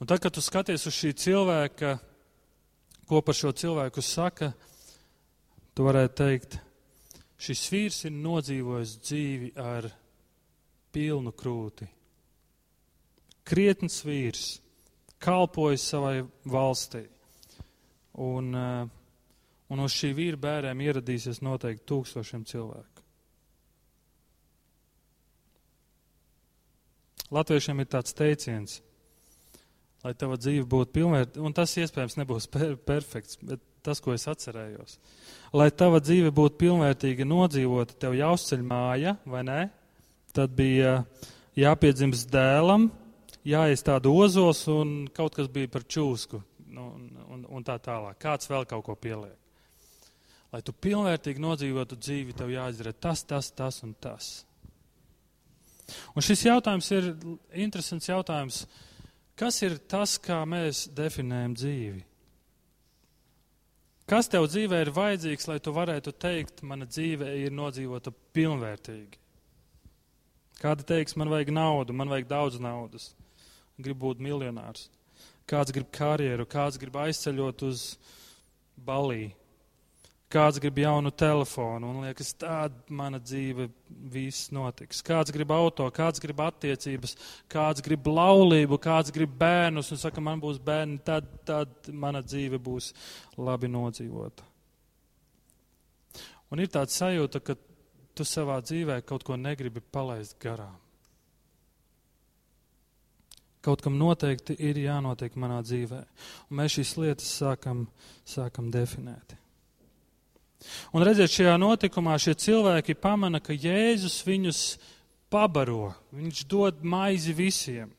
Un 0.00 0.08
tad, 0.10 0.18
kad 0.24 0.34
tu 0.34 0.42
skaties 0.42 0.88
uz 0.88 0.96
šī 0.96 1.12
cilvēka, 1.22 1.92
ko 3.06 3.22
par 3.22 3.36
šo 3.36 3.52
cilvēku 3.54 4.02
saka, 4.02 4.50
tu 5.76 5.86
varētu 5.86 6.18
teikt, 6.18 6.58
šis 7.38 7.66
vīrs 7.70 8.02
ir 8.08 8.16
nodzīvojis 8.16 8.98
dzīvi 9.04 9.54
ar 9.60 9.90
pilnu 10.90 11.30
krūti. 11.36 11.86
Krietns 13.46 14.02
vīrs, 14.06 14.46
kalpojis 15.22 15.90
savai 15.92 16.24
valstī. 16.42 17.06
Un, 18.18 18.54
eh, 18.54 18.99
un 19.70 19.84
uz 19.84 19.94
šī 19.94 20.12
vīra 20.16 20.40
bērēm 20.40 20.82
ieradīsies 20.84 21.42
noteikti 21.46 21.86
tūkstošiem 21.90 22.44
cilvēku. 22.50 23.06
Latviešiem 27.30 27.78
ir 27.78 27.86
tāds 27.86 28.14
teiciens, 28.18 28.80
lai 30.02 30.16
tava 30.18 30.34
dzīve 30.40 30.66
būtu 30.66 30.96
pilnvērtīga, 30.96 31.44
un 31.46 31.54
tas 31.54 31.76
iespējams 31.78 32.18
nebūs 32.18 32.48
per 32.50 32.74
perfekts, 32.74 33.38
bet 33.38 33.62
tas, 33.86 34.00
ko 34.02 34.16
es 34.16 34.26
atcerējos. 34.28 34.98
Lai 35.54 35.68
tava 35.70 36.00
dzīve 36.02 36.32
būtu 36.34 36.58
pilnvērtīga 36.64 37.26
nodzīvota, 37.28 37.94
tev 38.02 38.16
jāuzceļ 38.18 38.64
māja, 38.66 39.14
vai 39.30 39.44
ne? 39.46 39.60
Tad 40.34 40.52
bija 40.58 41.00
jāpiedzimst 41.58 42.30
dēlam, 42.34 42.88
jāiestāda 43.46 44.10
ozols 44.10 44.64
un 44.70 45.04
kaut 45.14 45.38
kas 45.38 45.48
bija 45.50 45.70
par 45.70 45.86
čūsku 45.86 46.42
nu, 46.70 46.90
un, 46.96 47.06
un, 47.30 47.46
un 47.58 47.66
tā 47.66 47.78
tālāk. 47.82 48.18
Kāds 48.22 48.50
vēl 48.50 48.66
kaut 48.70 48.84
ko 48.86 48.98
pieliek. 48.98 49.38
Lai 50.50 50.60
tu 50.66 50.74
pilnvērtīgi 50.74 51.42
nodzīvotu 51.42 51.98
dzīvi, 52.00 52.34
tev 52.34 52.50
jāizdara 52.50 52.92
tas, 52.92 53.22
tas, 53.22 53.52
tas 53.54 53.82
un 53.86 53.94
tas. 54.02 54.30
Un 56.14 56.24
šis 56.26 56.44
jautājums 56.46 56.90
ir 56.94 57.10
interesants 57.66 58.08
jautājums. 58.10 58.64
Kas 59.38 59.62
ir 59.64 59.78
tas, 59.90 60.18
kā 60.20 60.42
mēs 60.48 60.88
definējam 60.94 61.54
dzīvi? 61.56 62.02
Kas 64.10 64.26
tev 64.26 64.48
dzīvē 64.50 64.82
ir 64.82 64.90
vajadzīgs, 64.90 65.46
lai 65.46 65.60
tu 65.62 65.72
varētu 65.74 66.12
teikt, 66.18 66.64
mana 66.66 66.86
dzīve 66.88 67.30
ir 67.38 67.54
nodzīvota 67.54 68.10
pilnvērtīgi? 68.34 69.20
Kāda 70.60 70.84
teiks, 70.84 71.14
man 71.16 71.30
vajag 71.30 71.52
naudu, 71.54 71.94
man 71.96 72.10
vajag 72.10 72.26
daudz 72.28 72.58
naudas, 72.60 73.12
gribu 73.78 74.10
būt 74.10 74.24
miljonārs. 74.26 74.88
Kāds 75.48 75.72
grib 75.72 75.88
karjeru, 75.94 76.44
kāds 76.44 76.76
grib 76.78 76.98
aizceļot 77.00 77.62
uz 77.70 77.84
Balī, 78.76 79.30
kāds 80.30 80.60
grib 80.62 80.78
jaunu 80.78 81.10
telefonu, 81.10 81.90
un 81.90 82.04
liekas, 82.04 82.30
tāda 82.38 82.94
mana 82.94 83.18
dzīve 83.22 83.66
viss 84.12 84.50
notiks. 84.54 85.02
Kāds 85.06 85.32
grib 85.34 85.50
auto, 85.54 85.88
kāds 85.94 86.22
grib 86.22 86.42
attiecības, 86.44 87.16
kāds 87.50 87.82
grib 87.84 88.06
laulību, 88.06 88.78
kāds 88.82 89.10
grib 89.14 89.32
bērnus, 89.40 89.90
un 89.90 90.00
saka, 90.02 90.22
man 90.22 90.42
būs 90.42 90.60
bērni, 90.62 91.00
tad, 91.06 91.26
tad 91.48 91.90
mana 91.90 92.22
dzīve 92.22 92.60
būs 92.62 92.92
labi 93.38 93.70
nodzīvota. 93.70 94.46
Un 96.50 96.62
ir 96.62 96.70
tāds 96.70 96.98
sajūta, 96.98 97.42
ka 97.42 97.58
tu 98.14 98.26
savā 98.26 98.58
dzīvē 98.62 99.00
kaut 99.06 99.26
ko 99.26 99.38
negribi 99.38 99.82
palaist 99.82 100.38
garām. 100.42 100.78
Kaut 103.60 103.82
kam 103.84 103.98
noteikti 104.00 104.56
ir 104.56 104.78
jānotiek 104.80 105.34
manā 105.36 105.60
dzīvē. 105.66 106.00
Un 106.48 106.60
mēs 106.62 106.78
šīs 106.78 106.96
lietas 107.02 107.28
sākam, 107.42 107.84
sākam 108.24 108.70
definēt. 108.72 109.39
Un 110.92 111.04
redziet, 111.06 111.32
šajā 111.32 111.56
notikumā 111.60 112.16
šie 112.20 112.34
cilvēki 112.36 112.98
pamana, 113.00 113.40
ka 113.40 113.56
Jēzus 113.56 114.20
viņus 114.26 114.62
pabaro. 115.32 115.94
Viņš 116.12 116.44
dod 116.50 116.82
maizi 116.84 117.34
visiem. 117.36 117.92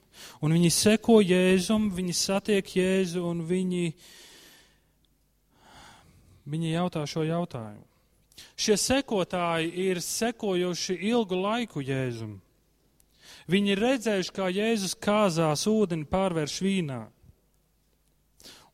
Un 0.44 0.54
viņi 0.54 0.70
seko 0.74 1.20
Jēzum, 1.24 1.90
viņi 1.96 2.14
satiek 2.18 2.76
Jēzu 2.76 3.24
un 3.26 3.42
viņi, 3.48 3.86
viņi 6.52 6.76
jautā 6.76 7.08
šo 7.10 7.26
jautājumu. 7.26 7.88
Šie 8.58 8.78
sekotāji 8.78 9.72
ir 9.88 10.02
sekojuši 10.02 10.98
ilgu 11.10 11.38
laiku 11.38 11.82
Jēzum. 11.86 12.38
Viņi 13.50 13.74
ir 13.74 13.82
redzējuši, 13.82 14.34
kā 14.36 14.52
Jēzus 14.54 14.94
kāzās 15.02 15.66
ūdeni 15.70 16.06
pārvērš 16.10 16.60
vīnā. 16.62 17.02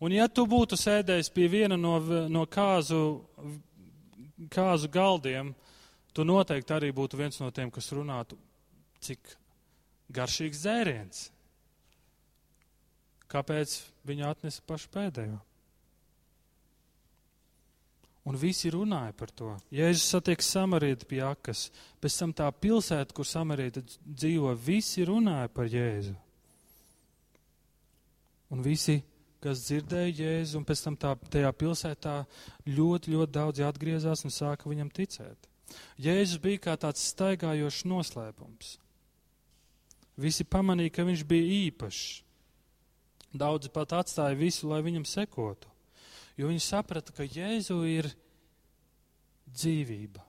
Un 0.04 0.14
ja 0.14 0.28
tu 0.30 0.46
būtu 0.46 0.78
sēdējis 0.78 1.32
pie 1.34 1.48
viena 1.50 1.78
no, 1.80 1.96
no 2.30 2.44
kāzu, 2.46 3.24
kāzu 4.54 4.90
galdiem, 4.94 5.54
tu 6.14 6.26
noteikti 6.28 6.76
arī 6.76 6.92
būtu 6.96 7.20
viens 7.20 7.40
no 7.42 7.50
tiem, 7.54 7.72
kas 7.74 7.90
runātu, 7.96 8.38
cik 9.04 9.36
garšīgs 10.14 10.64
dzēriens. 10.64 11.26
Kāpēc 13.28 13.82
viņa 14.08 14.32
atnesa 14.32 14.64
pašu 14.68 14.90
pēdējo? 14.94 15.42
Un 18.28 18.36
visi 18.36 18.68
runāja 18.72 19.14
par 19.16 19.32
to. 19.32 19.54
Jēzus 19.72 20.10
satiek 20.12 20.42
samarīti 20.44 21.08
pie 21.08 21.22
akas, 21.24 21.70
pēc 22.04 22.16
tam 22.20 22.34
tā 22.36 22.48
pilsēta, 22.52 23.16
kur 23.16 23.28
samarīti 23.28 23.86
dzīvo, 24.04 24.52
visi 24.60 25.06
runāja 25.08 25.48
par 25.52 25.70
Jēzu. 25.72 26.16
Un 28.52 28.64
visi, 28.64 28.98
kas 29.44 29.64
dzirdēja 29.68 30.16
Jēzu, 30.22 30.58
un 30.60 30.66
pēc 30.68 30.84
tam 30.86 30.98
tā, 31.00 31.14
tajā 31.34 31.52
pilsētā 31.54 32.18
ļoti, 32.66 33.14
ļoti 33.14 33.36
daudzi 33.38 33.68
atgriezās 33.68 34.26
un 34.28 34.34
sāka 34.34 34.70
viņam 34.70 34.92
ticēt. 34.94 35.50
Jēzus 36.02 36.42
bija 36.42 36.64
kā 36.70 36.76
tāds 36.80 37.04
staigājošs 37.12 37.86
noslēpums. 37.90 38.76
Visi 40.18 40.48
pamanīja, 40.48 40.96
ka 40.96 41.06
viņš 41.06 41.24
bija 41.30 41.50
īpašs. 41.68 42.06
Daudzi 43.38 43.70
pat 43.70 43.94
atstāja 44.00 44.38
visu, 44.40 44.70
lai 44.72 44.80
viņam 44.86 45.04
sekotu 45.06 45.70
jo 46.38 46.52
viņi 46.52 46.62
saprata, 46.62 47.14
ka 47.14 47.26
Jēzu 47.26 47.82
ir 47.90 48.12
dzīvība. 49.50 50.22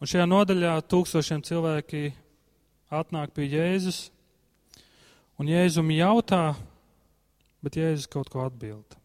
Un 0.00 0.08
šajā 0.08 0.24
nodaļā 0.24 0.78
tūkstošiem 0.88 1.42
cilvēki 1.44 2.06
atnāk 2.96 3.34
pie 3.36 3.50
Jēzus, 3.50 4.06
un 5.40 5.48
Jēzum 5.48 5.88
jautā, 5.94 6.52
bet 7.64 7.78
Jēzus 7.80 8.10
kaut 8.12 8.28
ko 8.32 8.44
atbild. 8.44 8.96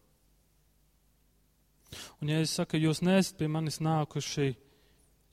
Un 2.20 2.28
Jēzus 2.28 2.58
saka, 2.60 2.76
jūs 2.80 3.00
neesat 3.04 3.38
pie 3.40 3.48
manis 3.48 3.80
nākuši, 3.80 4.50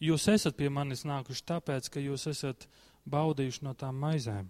jūs 0.04 0.28
esat 0.32 0.56
pie 0.56 0.72
manis 0.72 1.04
nākuši 1.08 1.46
tāpēc, 1.50 1.92
ka 1.92 2.04
jūs 2.04 2.28
esat 2.32 2.68
baudījuši 3.10 3.66
no 3.68 3.76
tām 3.76 4.00
maizēm. 4.00 4.48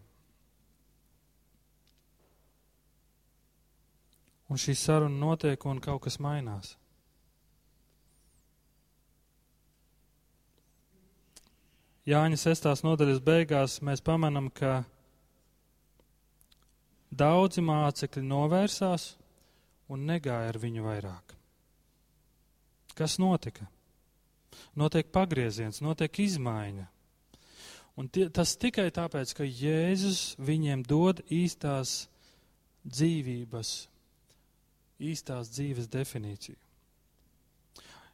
Un 4.53 4.59
šī 4.61 4.75
saruna 4.77 5.17
notiek 5.17 5.65
un 5.65 5.79
kaut 5.81 6.03
kas 6.05 6.19
mainās. 6.21 6.75
Jāņa 12.05 12.37
sestās 12.37 12.83
nodaļas 12.83 13.21
beigās 13.23 13.79
mēs 13.81 14.03
pamanam, 14.03 14.51
ka 14.51 14.83
daudzi 17.17 17.63
mācekļi 17.65 18.23
novērsās 18.25 19.13
un 19.93 20.07
negāja 20.09 20.51
ar 20.51 20.59
viņu 20.61 20.85
vairāk. 20.85 21.35
Kas 22.97 23.17
notika? 23.21 23.67
Notiek 24.77 25.09
pagrieziens, 25.13 25.81
notiek 25.81 26.19
izmaiņa. 26.23 26.85
Un 27.97 28.09
tie, 28.09 28.27
tas 28.33 28.55
tikai 28.57 28.87
tāpēc, 28.93 29.33
ka 29.37 29.45
Jēzus 29.45 30.33
viņiem 30.41 30.85
dod 30.89 31.21
īstās 31.29 32.07
dzīvības 32.83 33.73
īstās 35.03 35.49
dzīves 35.53 35.89
definīciju. 35.91 36.57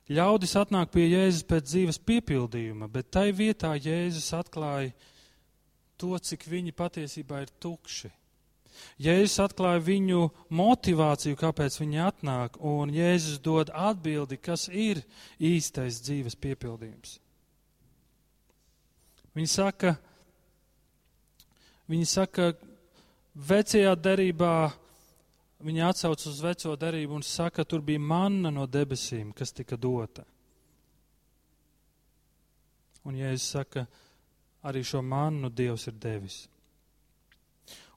Ļaudis 0.10 0.56
atnāk 0.58 0.90
pie 0.94 1.06
Jēzus 1.06 1.46
pēc 1.46 1.68
dzīves 1.68 2.00
piepildījuma, 2.02 2.88
bet 2.90 3.12
tai 3.14 3.30
vietā 3.36 3.76
Jēzus 3.78 4.32
atklāja 4.34 4.94
to, 6.02 6.16
cik 6.18 6.48
viņi 6.50 6.74
patiesībā 6.74 7.44
ir 7.44 7.52
tukši. 7.62 8.10
Jēzus 9.00 9.40
atklāja 9.44 9.82
viņu 9.84 10.26
motivāciju, 10.52 11.38
kāpēc 11.40 11.78
viņi 11.80 12.02
atnāk, 12.04 12.60
un 12.60 12.92
Jēzus 12.94 13.40
dod 13.44 13.72
atbildi, 13.74 14.38
kas 14.38 14.68
ir 14.68 15.02
īstais 15.40 16.02
dzīves 16.04 16.36
piepildījums. 16.40 17.18
Viņi 19.38 19.50
saka, 19.50 19.96
viņi 21.88 22.10
saka 22.10 22.52
vecajā 23.36 23.96
derībā 23.96 24.54
viņi 25.64 25.84
atsauc 25.84 26.24
uz 26.28 26.42
veco 26.44 26.76
darību 26.80 27.18
un 27.20 27.26
saka, 27.26 27.66
tur 27.66 27.82
bija 27.84 28.00
manna 28.00 28.52
no 28.52 28.66
debesīm, 28.68 29.34
kas 29.36 29.52
tika 29.56 29.78
dota. 29.78 30.24
Un 33.08 33.18
Jēzus 33.18 33.50
saka, 33.56 33.86
arī 34.64 34.84
šo 34.84 35.02
mannu 35.04 35.50
Dievs 35.50 35.88
ir 35.88 35.96
devis. 36.00 36.44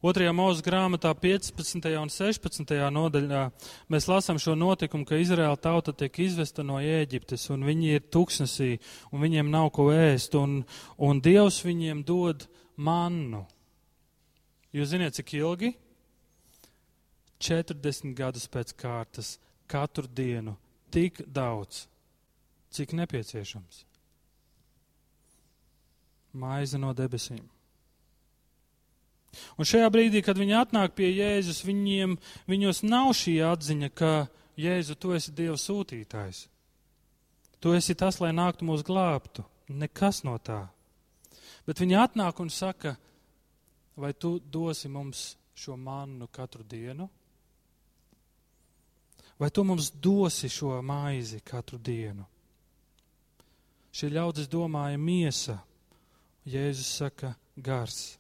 Otrajā 0.03 0.33
mūža 0.35 0.65
grāmatā, 0.67 1.13
15. 1.15 1.85
un 2.01 2.11
16. 2.11 2.73
nodaļā, 2.91 3.43
mēs 3.87 4.09
lasām 4.11 4.41
šo 4.43 4.57
notikumu, 4.59 5.07
ka 5.07 5.21
Izraēla 5.23 5.55
tauta 5.63 5.95
tiek 5.95 6.19
izvesta 6.25 6.65
no 6.67 6.81
Ēģiptes, 6.83 7.45
un 7.55 7.63
viņi 7.63 7.93
ir 8.01 8.09
tuksnesī, 8.11 8.81
un 9.15 9.23
viņiem 9.23 9.53
nav 9.53 9.71
ko 9.77 9.93
ēst, 9.95 10.35
un, 10.35 10.65
un 10.99 11.23
Dievs 11.23 11.61
viņiem 11.63 12.03
dod 12.09 12.49
mannu. 12.75 13.45
Jūs 14.75 14.91
zināt, 14.97 15.15
cik 15.21 15.37
ilgi? 15.39 15.71
40 17.39 18.19
gadus 18.19 18.51
pēc 18.51 18.75
kārtas, 18.83 19.37
katru 19.71 20.11
dienu, 20.11 20.59
tik 20.91 21.23
daudz, 21.31 21.87
cik 22.75 22.99
nepieciešams. 22.99 23.85
Maize 26.43 26.83
no 26.83 26.91
debesīm. 26.91 27.47
Un 29.57 29.69
šajā 29.69 29.89
brīdī, 29.93 30.21
kad 30.25 30.39
viņi 30.39 30.57
atnāk 30.59 30.97
pie 30.97 31.09
Jēzus, 31.11 31.63
viņiem, 31.65 32.17
viņos 32.51 32.83
nav 32.85 33.13
šī 33.17 33.39
atziņa, 33.49 33.91
ka 33.97 34.13
Jēzu, 34.61 34.97
tu 35.01 35.15
esi 35.17 35.33
Dieva 35.33 35.57
sūtītājs. 35.57 36.47
Tu 37.63 37.73
esi 37.79 37.95
tas, 37.95 38.19
lai 38.21 38.33
nāktu 38.35 38.67
mūs 38.69 38.85
glābtu. 38.85 39.45
Nekas 39.71 40.21
no 40.27 40.35
tā. 40.43 40.67
Bet 41.67 41.81
viņi 41.81 41.97
atnāk 42.03 42.41
un 42.43 42.51
saka, 42.51 42.97
vai 43.97 44.13
tu 44.13 44.37
dosi 44.43 44.91
mums 44.91 45.37
šo 45.55 45.77
mannu 45.79 46.27
katru 46.27 46.67
dienu? 46.67 47.09
Vai 49.39 49.51
tu 49.51 49.65
mums 49.65 49.91
dosi 49.91 50.51
šo 50.51 50.75
maizi 50.83 51.41
katru 51.41 51.79
dienu? 51.79 52.27
Šie 53.93 54.11
ļaudis 54.13 54.49
domāja 54.51 54.99
miesa. 54.99 55.59
Jēzus 56.49 56.91
saka 56.99 57.35
gars. 57.57 58.17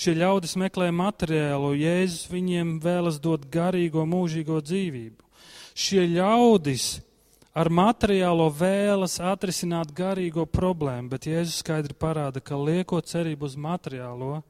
Šie 0.00 0.14
ļaudis 0.18 0.56
meklē 0.60 0.90
materiālu, 0.94 1.74
Jēzus 1.78 2.28
viņiem 2.30 2.78
vēlas 2.82 3.20
dot 3.22 3.46
garīgo, 3.52 4.06
mūžīgo 4.08 4.60
dzīvību. 4.64 5.24
Šie 5.76 6.04
ļaudis 6.10 7.00
ar 7.56 7.70
materiālo 7.72 8.48
vēlas 8.54 9.18
atrisināt 9.22 9.92
garīgo 9.96 10.46
problēmu, 10.46 11.10
bet 11.12 11.28
Jēzus 11.30 11.60
skaidri 11.64 11.96
parāda, 11.96 12.42
ka 12.42 12.58
liekot 12.58 13.08
cerību 13.10 13.48
uz 13.48 13.56
materiālo, 13.58 14.40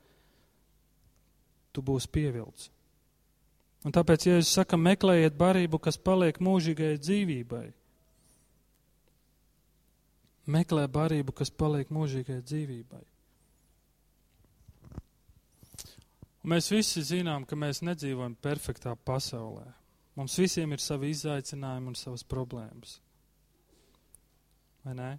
tu 1.72 1.82
būsi 1.82 2.10
pievilts. 2.10 2.70
Un 3.86 3.94
tāpēc 3.96 4.26
Jēzus 4.28 4.56
saka, 4.58 4.76
meklējiet 4.76 5.38
barību, 5.40 5.80
kas 5.80 5.96
paliek 5.96 6.36
mūžīgai 6.42 6.98
dzīvībai. 7.00 7.68
Meklē 10.50 10.84
barību, 10.90 11.32
kas 11.36 11.52
paliek 11.52 11.88
mūžīgai 11.94 12.40
dzīvībai. 12.44 13.04
Un 16.40 16.54
mēs 16.54 16.70
visi 16.72 17.02
zinām, 17.04 17.44
ka 17.44 17.56
mēs 17.58 17.82
nedzīvojam 17.84 18.36
perfektā 18.40 18.94
pasaulē. 18.96 19.66
Mums 20.16 20.36
visiem 20.40 20.72
ir 20.72 20.82
savi 20.82 21.12
izaicinājumi 21.14 21.92
un 21.92 21.98
savas 21.98 22.24
problēmas. 22.26 22.98
Vai 24.84 24.94
ne? 24.96 25.10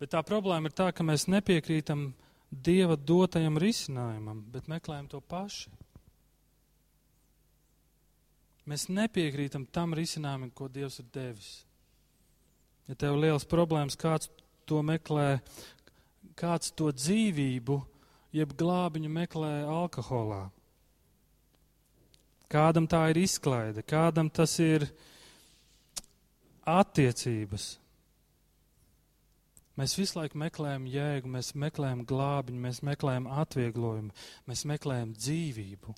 Bet 0.00 0.12
tā 0.14 0.20
problēma 0.24 0.68
ir 0.68 0.76
tā, 0.76 0.90
ka 0.92 1.04
mēs 1.04 1.28
nepiekrītam 1.28 2.10
Dieva 2.50 2.96
dotajam 2.96 3.60
risinājumam, 3.62 4.40
bet 4.50 4.66
meklējam 4.66 5.06
to 5.12 5.20
paši. 5.22 5.70
Mēs 8.66 8.88
nepiekrītam 8.90 9.68
tam 9.70 9.94
risinājumam, 9.94 10.50
ko 10.50 10.66
Dievs 10.68 10.98
ir 10.98 11.06
devis. 11.14 11.50
Ja 12.90 12.96
tev 12.98 13.14
ir 13.14 13.28
liels 13.28 13.46
problēmas, 13.46 13.94
kāds 13.98 14.32
to 14.66 14.80
meklē, 14.82 15.38
kāds 16.38 16.72
to 16.74 16.90
dzīvību 16.90 17.78
jeb 18.34 18.54
glābiņu 18.58 19.10
meklē 19.12 19.52
alkoholā. 19.66 20.48
Kādam 22.50 22.88
tā 22.90 23.04
ir 23.12 23.20
izklaide, 23.22 23.84
kādam 23.86 24.30
tas 24.30 24.56
ir 24.62 24.88
attiecības. 26.66 27.76
Mēs 29.78 29.94
visu 29.96 30.18
laiku 30.18 30.38
meklējam 30.42 30.88
jēgu, 30.90 31.30
mēs 31.30 31.54
meklējam 31.54 32.02
glābiņu, 32.04 32.62
mēs 32.66 32.82
meklējam 32.84 33.28
atvieglojumu, 33.30 34.10
mēs 34.50 34.64
meklējam 34.68 35.14
dzīvību. 35.16 35.94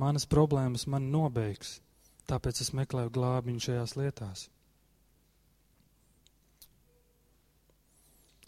Manas 0.00 0.24
problēmas 0.30 0.86
man 0.88 1.10
nobeigs, 1.12 1.80
tāpēc 2.30 2.62
es 2.62 2.70
meklēju 2.78 3.12
glābiņu 3.18 3.66
šajās 3.66 3.96
lietās. 3.98 4.46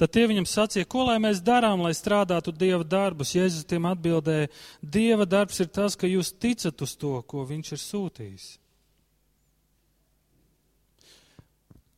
Tad 0.03 0.11
tie 0.11 0.25
viņam 0.27 0.49
sacīja, 0.51 0.87
ko 0.91 1.05
lai 1.07 1.21
mēs 1.23 1.39
darām, 1.47 1.85
lai 1.87 1.93
strādātu 1.95 2.51
Dieva 2.51 2.83
darbus. 2.83 3.37
Jēzus 3.37 3.69
tiem 3.71 3.85
atbildēja, 3.87 4.49
Dieva 4.83 5.29
darbs 5.31 5.63
ir 5.63 5.69
tas, 5.71 5.95
ka 5.95 6.11
jūs 6.11 6.33
ticat 6.43 6.83
uz 6.83 6.97
to, 6.99 7.13
ko 7.23 7.45
viņš 7.47 7.71
ir 7.77 7.81
sūtījis. 7.85 8.49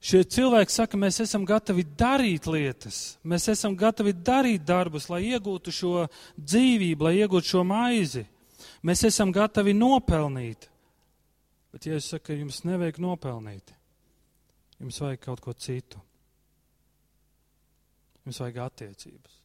Šie 0.05 0.21
cilvēki 0.37 0.77
saka, 0.77 1.01
mēs 1.01 1.23
esam 1.25 1.49
gatavi 1.49 1.87
darīt 1.97 2.45
lietas, 2.45 3.17
mēs 3.25 3.49
esam 3.55 3.73
gatavi 3.73 4.13
darīt 4.13 4.69
darbus, 4.69 5.09
lai 5.09 5.23
iegūtu 5.31 5.73
šo 5.73 6.05
dzīvību, 6.37 7.09
lai 7.09 7.17
iegūtu 7.23 7.55
šo 7.55 7.65
maizi. 7.65 8.27
Mēs 8.85 9.07
esam 9.09 9.33
gatavi 9.33 9.73
nopelnīt. 9.73 10.69
Bet, 11.73 11.89
ja 11.89 11.97
es 11.97 12.13
saku, 12.13 12.37
jums 12.37 12.67
nevajag 12.69 13.01
nopelnīt, 13.01 13.73
jums 14.77 15.01
vajag 15.01 15.25
kaut 15.25 15.41
ko 15.41 15.57
citu. 15.57 16.05
Jums 18.25 18.41
vajag 18.41 18.61
attiecības. 18.65 19.41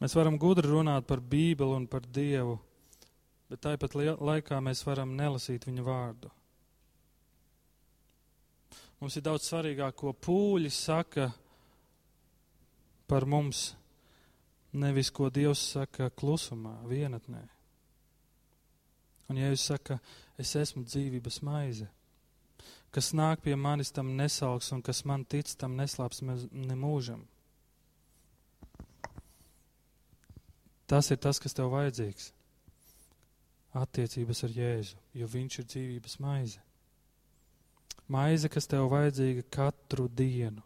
Mēs 0.00 0.14
varam 0.16 0.38
gudri 0.40 0.68
runāt 0.68 1.06
par 1.08 1.20
Bībeli 1.20 1.76
un 1.78 1.86
par 1.88 2.04
Dievu, 2.04 2.58
bet 3.48 3.62
tāpat 3.64 3.94
laikā 3.96 4.58
mēs 4.64 4.82
varam 4.84 5.14
nelasīt 5.16 5.68
viņa 5.68 5.84
vārdu. 5.86 6.32
Mums 9.00 9.16
ir 9.16 9.24
daudz 9.24 9.46
svarīgāk, 9.48 9.96
ko 10.00 10.12
pūļi 10.16 10.70
saka 10.72 11.28
par 13.08 13.26
mums, 13.28 13.74
nevis 14.72 15.10
ko 15.12 15.28
Dievs 15.32 15.62
saka 15.74 16.08
klusumā, 16.10 16.78
vienatnē. 16.88 17.42
Un 19.28 19.40
ja 19.40 19.50
jūs 19.50 19.66
saka, 19.70 19.98
es 20.40 20.52
esmu 20.56 20.84
dzīvības 20.84 21.40
maize, 21.46 21.88
Kas 22.94 23.10
nāk 23.10 23.42
pie 23.42 23.56
manis, 23.58 23.90
tam 23.90 24.12
nesalks, 24.14 24.70
un 24.74 24.82
kas 24.82 25.02
man 25.08 25.24
tic, 25.26 25.48
tam 25.58 25.74
neslāps 25.74 26.22
nemūžam. 26.22 27.24
Tas 30.86 31.10
ir 31.10 31.18
tas, 31.18 31.40
kas 31.42 31.56
tev 31.56 31.72
vajadzīgs. 31.72 32.30
Attiecības 33.74 34.44
ar 34.46 34.54
Jēzu, 34.54 35.00
jo 35.18 35.26
viņš 35.26 35.58
ir 35.58 35.66
dzīvības 35.72 36.18
maize. 36.22 36.62
Maize, 38.14 38.50
kas 38.52 38.68
tev 38.70 38.86
vajadzīga 38.92 39.42
katru 39.50 40.06
dienu. 40.06 40.62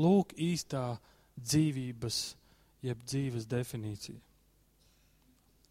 Lūk, 0.00 0.34
īstā 0.34 0.96
dzīvības, 1.38 2.20
jeb 2.82 3.04
dzīves 3.06 3.46
definīcija. 3.46 4.18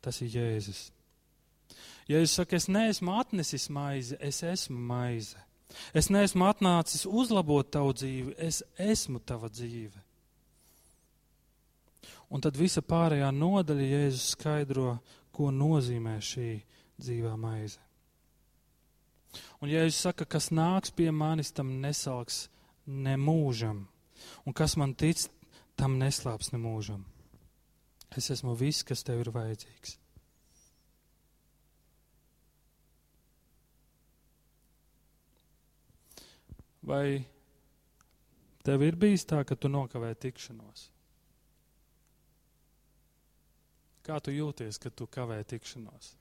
Tas 0.05 0.21
ir 0.21 0.31
Jēzus. 0.37 0.85
Ja 2.07 2.21
es 2.21 2.35
saku, 2.37 2.55
es 2.55 2.67
neesmu 2.69 3.15
atnesis 3.17 3.69
maizi, 3.73 4.17
es 4.19 4.43
esmu 4.45 4.77
maize. 4.77 5.39
Es 5.97 6.11
neesmu 6.13 6.45
atnācis 6.45 7.07
uzlabot 7.09 7.71
tavu 7.73 7.95
dzīvi, 7.97 8.35
es 8.37 8.61
esmu 8.77 9.19
tava 9.25 9.49
dzīve. 9.49 10.03
Un 12.29 12.41
tad 12.41 12.57
visa 12.57 12.83
pārējā 12.85 13.31
nodaļa 13.33 13.89
Jēzus 13.89 14.35
skaidro, 14.35 14.99
ko 15.35 15.49
nozīmē 15.51 16.15
šī 16.23 16.51
dzīvā 17.01 17.33
maize. 17.39 17.81
Un 19.59 19.71
Jēzus 19.73 20.05
saka, 20.05 20.29
kas 20.29 20.51
nāks 20.53 20.93
pie 20.95 21.09
manis, 21.11 21.51
tam 21.51 21.73
nesalks 21.81 22.45
ne 22.85 23.17
mūžam, 23.17 23.83
un 24.45 24.55
kas 24.55 24.77
man 24.79 24.93
tic, 24.93 25.25
tam 25.75 25.97
neslāps 25.99 26.53
ne 26.53 26.61
mūžam. 26.61 27.03
Es 28.15 28.29
esmu 28.31 28.53
viss, 28.55 28.85
kas 28.85 29.03
tev 29.03 29.25
ir 29.25 29.33
vajadzīgs. 29.35 29.97
Vai 36.85 37.25
tev 38.65 38.83
ir 38.85 38.97
bijis 38.99 39.25
tā, 39.25 39.41
ka 39.47 39.57
tu 39.57 39.71
nokavēji 39.73 40.19
tikšanos? 40.27 40.83
Kā 44.05 44.19
tu 44.21 44.33
jūties, 44.33 44.77
kad 44.77 44.93
tu 44.93 45.07
kavēji 45.09 45.47
tikšanos? 45.55 46.11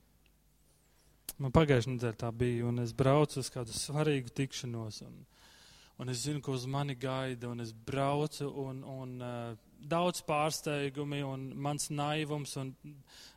Man 1.43 1.53
pagājušajā 1.53 1.97
nedēļā 1.97 2.17
tā 2.23 2.31
bija, 2.33 2.65
un 2.71 2.81
es 2.81 2.95
braucu 2.97 3.43
uz 3.43 3.51
kādu 3.53 3.75
svarīgu 3.77 4.33
tikšanos, 4.39 5.03
un, 5.05 5.19
un 6.01 6.13
es 6.13 6.23
zinu, 6.25 6.41
ka 6.45 6.55
uz 6.55 6.65
mani 6.71 6.95
gaida, 6.97 7.51
un 7.51 7.61
es 7.61 7.75
braucu, 7.75 8.47
un, 8.65 8.81
un 8.89 9.17
uh, 9.21 9.57
daudz 9.85 10.23
pārsteigumi 10.25 11.21
un 11.27 11.51
mans 11.61 11.91
naivums 11.91 12.57
un 12.63 12.73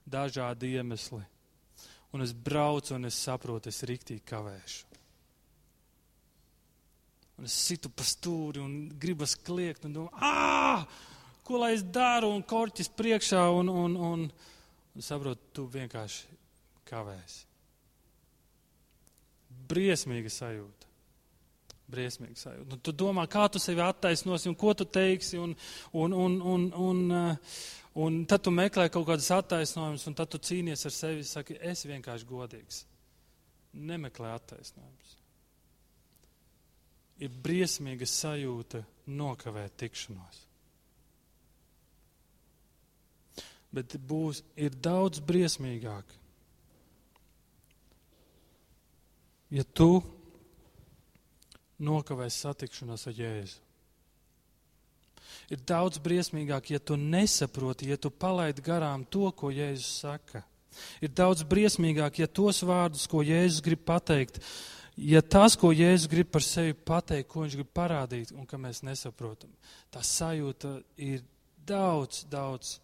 dažādi 0.07 0.77
iemesli. 0.77 1.23
Un 2.15 2.23
es 2.23 2.31
braucu 2.31 2.95
un 2.95 3.09
es 3.09 3.17
saprotu, 3.19 3.73
es 3.73 3.83
riktīgi 3.83 4.23
kavēšu. 4.29 4.96
Un 7.37 7.45
es 7.45 7.53
situ 7.67 7.89
pa 7.93 8.05
stūri 8.05 8.61
un 8.63 8.77
gribas 8.97 9.35
kliegt 9.37 9.85
un 9.85 9.93
domāju, 9.93 10.23
ah, 10.25 10.87
ko 11.45 11.59
lai 11.61 11.75
es 11.75 11.83
daru 11.83 12.31
un 12.33 12.41
korķis 12.43 12.89
priekšā 12.97 13.43
un, 13.53 13.69
un, 13.69 13.97
un, 14.09 14.25
un 14.95 15.05
saprotu, 15.05 15.51
tu 15.53 15.67
vienkārši 15.71 16.37
kavēsi. 16.89 17.45
Briesmīga 19.67 20.31
sajūta. 20.31 20.89
Briesmīga 21.91 22.39
sajūta. 22.39 22.69
Nu, 22.71 22.79
tu 22.83 22.93
domā, 22.95 23.27
kā 23.31 23.45
tu 23.51 23.61
sevi 23.61 23.83
attaisnosi 23.83 24.49
un 24.49 24.57
ko 24.59 24.73
tu 24.77 24.87
teiksi, 24.87 25.37
un, 25.39 25.53
un, 25.93 26.15
un, 26.15 26.39
un, 26.53 26.65
un, 26.87 27.03
uh, 27.11 27.61
un 28.03 28.19
tad 28.29 28.43
tu 28.47 28.53
meklē 28.53 28.87
kaut 28.93 29.07
kādas 29.11 29.29
attaisnojumus, 29.35 30.07
un 30.09 30.17
tad 30.17 30.31
tu 30.33 30.41
cīnies 30.41 30.87
ar 30.89 30.95
sevi, 30.95 31.27
saki, 31.27 31.59
es 31.61 31.85
vienkārši 31.87 32.27
godīgs. 32.29 32.81
Nemeklē 33.77 34.33
attaisnojumus. 34.35 35.16
Ir 37.17 37.33
briesmīga 37.43 38.05
sajūta 38.05 38.83
nokavēt 39.09 39.77
tikšanos. 39.81 40.43
Bet 43.73 43.97
būs, 44.09 44.43
ir 44.55 44.75
daudz 44.79 45.19
briesmīgāk, 45.21 46.13
ja 49.53 49.63
tu 49.75 50.01
nokavēs 51.77 52.41
satikšanos 52.45 53.07
ar 53.09 53.17
Jēzu. 53.17 53.63
Ir 55.51 55.61
daudz 55.67 55.99
briesmīgāk, 56.03 56.73
ja 56.73 56.79
tu 56.79 56.97
nesaproti, 56.99 57.87
ja 57.91 57.97
tu 57.99 58.11
palaidi 58.11 58.63
garām 58.63 59.05
to, 59.07 59.29
ko 59.31 59.51
Jēzus 59.53 60.01
saka. 60.01 60.43
Ir 61.01 61.13
daudz 61.15 61.45
briesmīgāk, 61.47 62.19
ja 62.21 62.27
tos 62.27 62.59
vārdus, 62.67 63.07
ko 63.09 63.23
Jēzus 63.25 63.63
grib 63.63 63.85
pateikt, 63.87 64.41
ja 64.97 65.21
tas, 65.21 65.55
ko 65.59 65.71
Jēzus 65.71 66.09
grib 66.11 66.31
par 66.33 66.43
sevi 66.45 66.73
pateikt, 66.73 67.29
ko 67.29 67.45
viņš 67.45 67.57
grib 67.59 67.71
parādīt, 67.75 68.33
un 68.33 68.49
ka 68.49 68.59
mēs 68.61 68.83
nesaprotam, 68.85 69.53
tā 69.93 70.03
sajūta 70.05 70.77
ir 70.97 71.23
daudz, 71.67 72.25
daudz 72.31 72.77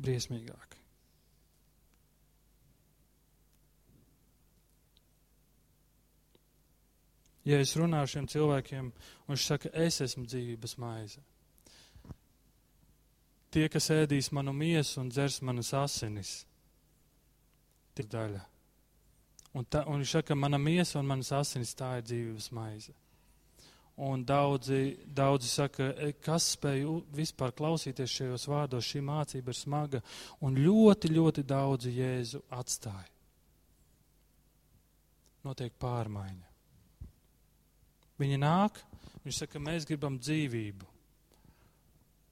briesmīgāka. 0.00 0.78
Ja 7.48 7.56
es 7.58 7.72
runāju 7.76 8.04
ar 8.04 8.10
šiem 8.12 8.26
cilvēkiem, 8.28 8.90
un 8.92 9.32
viņš 9.32 9.46
saka, 9.48 9.72
es 9.72 10.00
esmu 10.04 10.26
dzīvības 10.28 10.76
maize. 10.78 11.22
Tie, 13.50 13.64
kas 13.72 13.88
ēdīs 13.90 14.28
manu 14.36 14.52
miesu 14.54 15.00
un 15.00 15.08
dzers 15.10 15.40
manas 15.42 15.72
asinis, 15.74 16.34
ir 17.98 18.08
daļa. 18.08 18.49
Un, 19.50 19.66
tā, 19.66 19.82
un 19.90 19.98
viņš 19.98 20.16
saka, 20.20 20.36
mana 20.38 20.58
miesa 20.62 21.00
un 21.00 21.08
manas 21.10 21.32
asinis 21.34 21.74
tā 21.74 21.96
ir 21.98 22.04
dzīvības 22.06 22.50
maize. 22.54 22.92
Un 24.00 24.22
daudzi, 24.24 24.94
daudzi 25.04 25.48
saka, 25.50 25.90
e, 25.98 26.12
kas 26.24 26.52
spēj 26.54 26.84
vispār 27.12 27.52
klausīties 27.52 28.14
šajos 28.14 28.46
vārdos, 28.48 28.86
šī 28.86 29.02
mācība 29.04 29.52
ir 29.52 29.58
smaga, 29.58 30.00
un 30.40 30.54
ļoti, 30.56 31.10
ļoti 31.16 31.44
daudzi 31.44 31.92
Jēzu 31.98 32.40
atstāja. 32.56 33.10
Notiek 35.44 35.74
pārmaiņa. 35.80 36.48
Viņi 38.20 38.38
nāk, 38.40 38.78
viņš 39.24 39.42
saka, 39.42 39.60
mēs 39.66 39.88
gribam 39.88 40.16
dzīvību. 40.20 40.88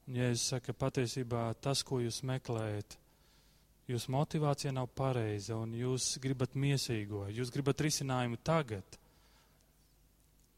Un 0.09 0.23
Jēzus 0.23 0.55
saka, 0.55 0.73
patiesībā 0.73 1.51
tas, 1.61 1.83
ko 1.85 1.99
jūs 2.01 2.23
meklējat, 2.29 2.97
jūsu 3.89 4.13
motivācija 4.13 4.73
nav 4.77 4.91
pareiza 4.97 5.57
un 5.57 5.73
jūs 5.77 6.17
gribat 6.23 6.57
miesīgo, 6.59 7.27
jūs 7.33 7.53
gribat 7.55 7.81
risinājumu 7.87 8.41
tagad. 8.45 8.99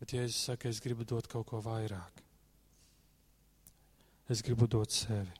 Bet 0.01 0.15
Jēzus 0.17 0.49
saka, 0.49 0.71
es 0.71 0.81
gribu 0.83 1.05
dot 1.05 1.29
kaut 1.31 1.47
ko 1.51 1.61
vairāk. 1.63 2.25
Es 4.31 4.43
gribu 4.47 4.67
dot 4.71 4.95
sevi. 4.95 5.37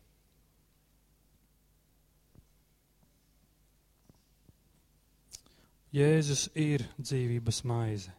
Jēzus 5.91 6.47
ir 6.55 6.85
dzīvības 7.01 7.65
maize. 7.67 8.13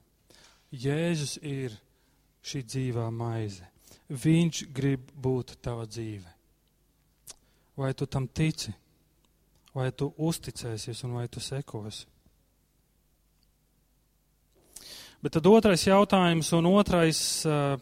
Jēzus 0.76 1.38
ir 1.40 1.78
šī 2.44 2.66
dzīvā 2.68 3.06
maize. 3.16 3.68
Viņš 4.12 4.66
grib 4.76 5.12
būt 5.16 5.56
tava 5.64 5.86
dzīve. 5.88 6.28
Vai 7.80 7.94
tu 7.96 8.08
tam 8.12 8.28
tici? 8.28 8.74
Vai 9.76 9.92
tu 9.96 10.10
uzticēsies 10.20 11.06
un 11.08 11.16
vai 11.20 11.28
tu 11.32 11.40
sekosi? 11.40 12.08
Bet 15.22 15.36
tad 15.38 15.46
otrais 15.48 15.84
jautājums 15.86 16.50
un 16.58 16.68
otrais, 16.72 17.20
uh, 17.46 17.78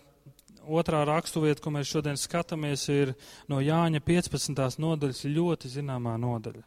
otrā 0.67 1.05
raksturvieta, 1.07 1.63
ko 1.63 1.71
mēs 1.73 1.89
šodien 1.89 2.19
skatāmies, 2.19 2.83
ir 2.91 3.13
no 3.49 3.61
Jāņa 3.63 4.01
15. 4.05 4.81
nodaļas 4.83 5.23
ļoti 5.25 5.71
zināmā 5.71 6.17
nodaļa. 6.19 6.65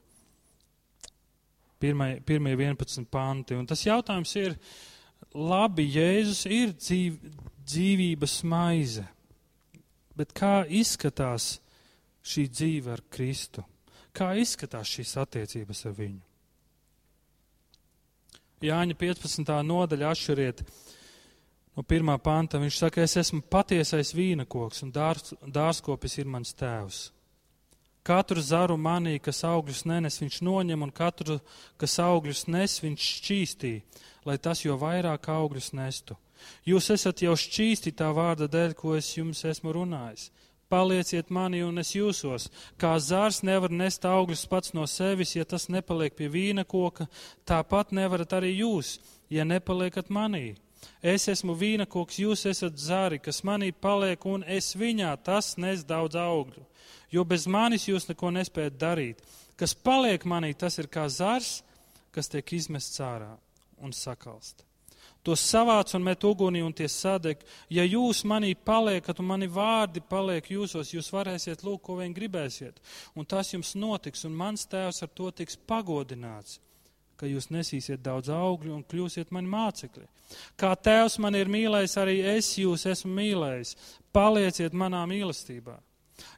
Pirmie, 1.82 2.08
pirmie 2.24 2.54
11 2.56 3.04
panti. 3.10 3.58
Un 3.58 3.66
tas 3.68 3.82
jautājums 3.84 4.32
ir, 4.40 4.56
labi, 5.34 5.86
Jēzus 5.92 6.44
ir 6.50 6.72
dzīv, 6.78 7.18
dzīvības 7.66 8.38
maize, 8.48 9.04
bet 10.16 10.32
kā 10.34 10.62
izskatās 10.66 11.56
šī 12.22 12.46
dzīve 12.48 12.96
ar 12.96 13.04
Kristu? 13.12 13.66
Kā 14.12 14.34
izskatās 14.36 14.90
šīs 14.92 15.14
attiecības 15.22 15.86
ar 15.88 15.96
viņu? 15.96 16.20
Jāņa 18.62 18.94
15. 18.98 19.48
nodaļa 19.66 20.10
atšķiriet 20.12 20.60
no 21.76 21.82
pirmā 21.88 22.18
panta. 22.22 22.60
Viņš 22.62 22.78
saka, 22.84 23.02
es 23.02 23.16
esmu 23.18 23.40
patiesais 23.50 24.12
vīnakoks 24.14 24.84
un 24.86 24.92
dārs, 24.94 25.32
dārskopis 25.42 26.18
ir 26.20 26.30
mans 26.30 26.52
tēvs. 26.54 27.08
Katru 28.02 28.42
zaru 28.42 28.76
manī, 28.76 29.16
kas 29.22 29.44
augļus 29.46 29.84
nenes, 29.86 30.18
viņš 30.18 30.40
noņem, 30.42 30.82
un 30.82 30.90
katru, 30.90 31.38
kas 31.78 32.00
augļus 32.02 32.48
nes, 32.50 32.80
viņš 32.82 33.08
šķīstī, 33.18 33.72
lai 34.26 34.38
tas 34.42 34.64
jo 34.64 34.74
vairāk 34.78 35.28
augļus 35.30 35.70
nestu. 35.78 36.18
Jūs 36.66 36.90
esat 36.90 37.22
jau 37.22 37.36
šķīsti 37.38 37.94
tā 37.94 38.10
vārda 38.14 38.50
dēļ, 38.50 38.74
ko 38.74 38.96
es 38.98 39.12
jums 39.14 39.44
esmu 39.46 39.74
runājis. 39.78 40.32
Palieciet 40.72 41.28
mani 41.28 41.60
un 41.66 41.82
es 41.82 41.92
jūsos. 41.92 42.48
Kā 42.80 42.94
zārs 42.96 43.42
nevar 43.44 43.70
nest 43.70 44.06
augļus 44.08 44.46
pats 44.48 44.72
no 44.72 44.86
sevis, 44.88 45.36
ja 45.36 45.44
tas 45.44 45.68
nepaliek 45.68 46.16
pie 46.16 46.30
vīna 46.32 46.64
koka, 46.64 47.06
tāpat 47.44 47.92
nevarat 47.92 48.32
arī 48.40 48.56
jūs, 48.56 48.96
ja 49.28 49.44
nepaliekat 49.44 50.08
manī. 50.08 50.54
Es 51.02 51.28
esmu 51.28 51.54
vīna 51.54 51.84
koks, 51.86 52.18
jūs 52.24 52.48
esat 52.48 52.80
zāri, 52.80 53.20
kas 53.22 53.44
manī 53.46 53.70
paliek, 53.70 54.24
un 54.26 54.42
es 54.48 54.72
viņā 54.74 55.12
tas 55.22 55.54
nes 55.60 55.84
daudz 55.84 56.16
augļu 56.18 56.64
jo 57.12 57.24
bez 57.28 57.46
manis 57.46 57.86
jūs 57.88 58.08
neko 58.08 58.32
nespējat 58.38 58.80
darīt. 58.80 59.22
Kas 59.60 59.76
paliek 59.76 60.24
manī, 60.28 60.54
tas 60.56 60.78
ir 60.80 60.88
kā 60.90 61.06
zars, 61.12 61.60
kas 62.12 62.30
tiek 62.32 62.54
izmests 62.56 63.00
ārā 63.04 63.34
un 63.84 63.92
sakalst. 63.92 64.64
To 65.22 65.36
savāc 65.38 65.92
un 65.94 66.02
met 66.02 66.24
ugunī 66.26 66.64
un 66.66 66.72
tie 66.74 66.88
sadeg. 66.90 67.44
Ja 67.70 67.84
jūs 67.86 68.24
manī 68.26 68.56
paliekat 68.58 69.20
un 69.22 69.28
mani 69.30 69.46
vārdi 69.46 70.02
paliek 70.02 70.50
jūsos, 70.50 70.90
jūs 70.96 71.12
varēsiet 71.14 71.62
lūk, 71.62 71.84
ko 71.86 72.00
vien 72.00 72.14
gribēsiet. 72.14 72.80
Un 73.14 73.28
tas 73.30 73.52
jums 73.54 73.76
notiks, 73.78 74.24
un 74.26 74.34
mans 74.34 74.66
tēvs 74.66 75.04
ar 75.06 75.12
to 75.14 75.30
tiks 75.30 75.60
pagodināts, 75.68 76.58
ka 77.14 77.30
jūs 77.30 77.52
nesīsiet 77.54 78.02
daudz 78.02 78.32
augļu 78.34 78.74
un 78.74 78.82
kļūsiet 78.82 79.30
mani 79.30 79.54
mācekļi. 79.54 80.08
Kā 80.58 80.74
tēvs 80.74 81.20
man 81.22 81.38
ir 81.38 81.50
mīlējis, 81.54 81.96
arī 82.02 82.18
es 82.34 82.50
jūs 82.58 82.88
esmu 82.90 83.14
mīlējis. 83.22 83.76
Palieciet 84.12 84.74
manā 84.74 85.06
mīlestībā. 85.06 85.78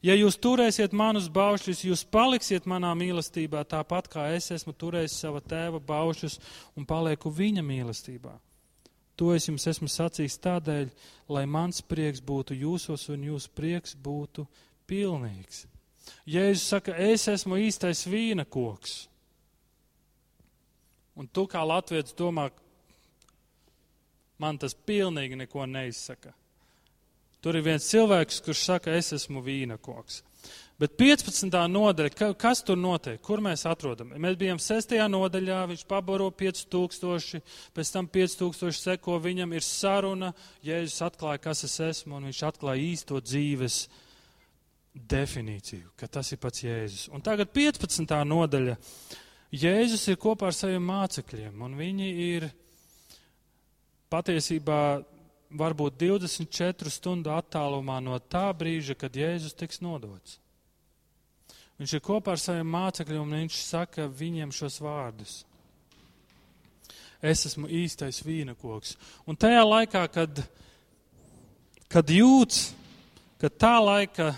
Ja 0.04 0.12
jūs 0.16 0.36
turēsiet 0.36 0.92
manus 0.92 1.30
baušļus, 1.32 1.86
jūs 1.88 2.04
paliksiet 2.04 2.68
manā 2.68 2.92
mīlestībā, 3.00 3.64
tāpat 3.64 4.12
kā 4.12 4.28
es 4.36 4.50
esmu 4.52 4.76
turējis 4.76 5.16
sava 5.24 5.40
tēva 5.40 5.80
baušļus 5.80 6.38
un 6.76 6.86
palieku 6.88 7.32
viņa 7.32 7.64
mīlestībā. 7.64 8.36
To 9.16 9.30
es 9.34 9.46
jums 9.46 9.66
esmu 9.70 9.86
sacījis 9.90 10.40
tādēļ, 10.42 10.90
lai 11.30 11.44
mans 11.46 11.80
prieks 11.86 12.22
būtu 12.24 12.56
jūsos 12.58 13.06
un 13.14 13.28
jūsu 13.28 13.52
prieks 13.54 13.94
būtu 13.94 14.46
pilnīgs. 14.90 15.64
Jēzus 16.28 16.66
saka, 16.74 16.94
es 16.98 17.28
esmu 17.30 17.58
īstais 17.62 18.04
vīna 18.10 18.44
koks. 18.44 19.04
Un 21.14 21.28
tu 21.30 21.46
kā 21.46 21.62
latviečs 21.62 22.16
domā, 22.18 22.48
man 24.42 24.58
tas 24.58 24.74
pilnīgi 24.74 25.38
neko 25.38 25.66
neizsaka. 25.70 26.34
Tur 27.44 27.58
ir 27.58 27.64
viens 27.66 27.86
cilvēks, 27.86 28.40
kurš 28.42 28.64
saka, 28.66 28.96
es 28.98 29.12
esmu 29.14 29.44
vīna 29.44 29.78
koks. 29.78 30.22
Bet 30.74 30.96
15. 30.98 31.54
nodaļa, 31.70 32.34
kas 32.34 32.64
tur 32.66 32.74
notiek? 32.74 33.20
Kur 33.22 33.38
mēs 33.44 33.62
atrodam? 33.70 34.10
Mēs 34.18 34.34
bijām 34.40 34.58
6. 34.58 34.96
nodaļā, 35.06 35.60
viņš 35.70 35.84
pabaro 35.86 36.26
5000, 36.34 37.38
pēc 37.76 37.92
tam 37.94 38.08
5000 38.10 38.74
seko, 38.74 39.20
viņam 39.22 39.54
ir 39.54 39.62
saruna, 39.62 40.32
Jēzus 40.66 41.04
atklāja, 41.06 41.44
kas 41.46 41.62
es 41.68 41.78
esmu, 41.92 42.18
un 42.18 42.26
viņš 42.26 42.42
atklāja 42.50 42.82
īsto 42.88 43.22
dzīves 43.22 43.78
definīciju, 45.14 45.94
ka 45.94 46.10
tas 46.10 46.34
ir 46.34 46.42
pats 46.42 46.66
Jēzus. 46.66 47.06
Un 47.14 47.22
tagad 47.22 47.54
15. 47.54 48.18
nodaļa. 48.34 48.76
Jēzus 49.54 50.08
ir 50.10 50.18
kopā 50.18 50.50
ar 50.50 50.58
saviem 50.58 50.82
mācekļiem, 50.90 51.54
un 51.62 51.78
viņi 51.78 52.12
ir 52.34 52.50
patiesībā 54.10 54.80
varbūt 55.54 56.02
24 56.02 56.90
stundu 56.90 57.30
attālumā 57.30 58.02
no 58.02 58.18
tā 58.18 58.48
brīža, 58.58 58.98
kad 58.98 59.14
Jēzus 59.14 59.54
tiks 59.54 59.78
nodots. 59.78 60.40
Viņš 61.80 61.96
ir 61.96 62.02
kopā 62.04 62.36
ar 62.36 62.40
saviem 62.40 62.68
mācekļiem, 62.70 63.22
un 63.24 63.36
viņš 63.40 63.58
saka 63.64 64.06
viņiem 64.06 64.52
šos 64.54 64.78
vārdus. 64.84 65.40
Es 67.24 67.46
esmu 67.48 67.70
īstais 67.72 68.20
vīnakoks. 68.22 68.94
Un 69.26 69.38
tajā 69.40 69.62
laikā, 69.64 70.04
kad, 70.12 70.42
kad 71.90 72.10
jūts, 72.12 72.68
ka 73.40 73.48
tā 73.50 73.74
laika 73.80 74.34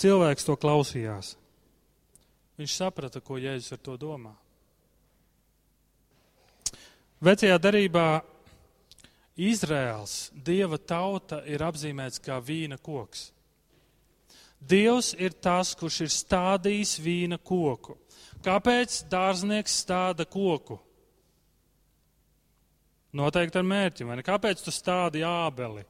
cilvēks 0.00 0.46
to 0.46 0.56
klausījās, 0.56 1.34
viņš 2.56 2.78
saprata, 2.78 3.20
ko 3.20 3.36
Jēzus 3.42 3.74
ar 3.74 3.82
to 3.82 3.98
domā. 4.00 4.32
Vecajā 7.24 7.58
darībā 7.58 8.08
Izraels, 9.34 10.30
dieva 10.30 10.78
tauta, 10.78 11.42
ir 11.50 11.62
apzīmēts 11.66 12.22
kā 12.22 12.38
vīna 12.38 12.78
koks. 12.78 13.33
Dievs 14.68 15.12
ir 15.20 15.34
tas, 15.44 15.74
kurš 15.76 16.00
ir 16.06 16.12
stādījis 16.12 16.96
vīna 17.04 17.38
koku. 17.38 17.98
Kāpēc 18.44 19.02
dārznieks 19.12 19.78
stāda 19.84 20.26
koku? 20.28 20.78
Noteikti 23.14 23.60
ar 23.60 23.66
mērķi, 23.68 24.06
vai 24.08 24.18
ne? 24.18 24.24
Kāpēc 24.26 24.64
tu 24.64 24.72
stādi 24.74 25.22
ābeli? 25.24 25.84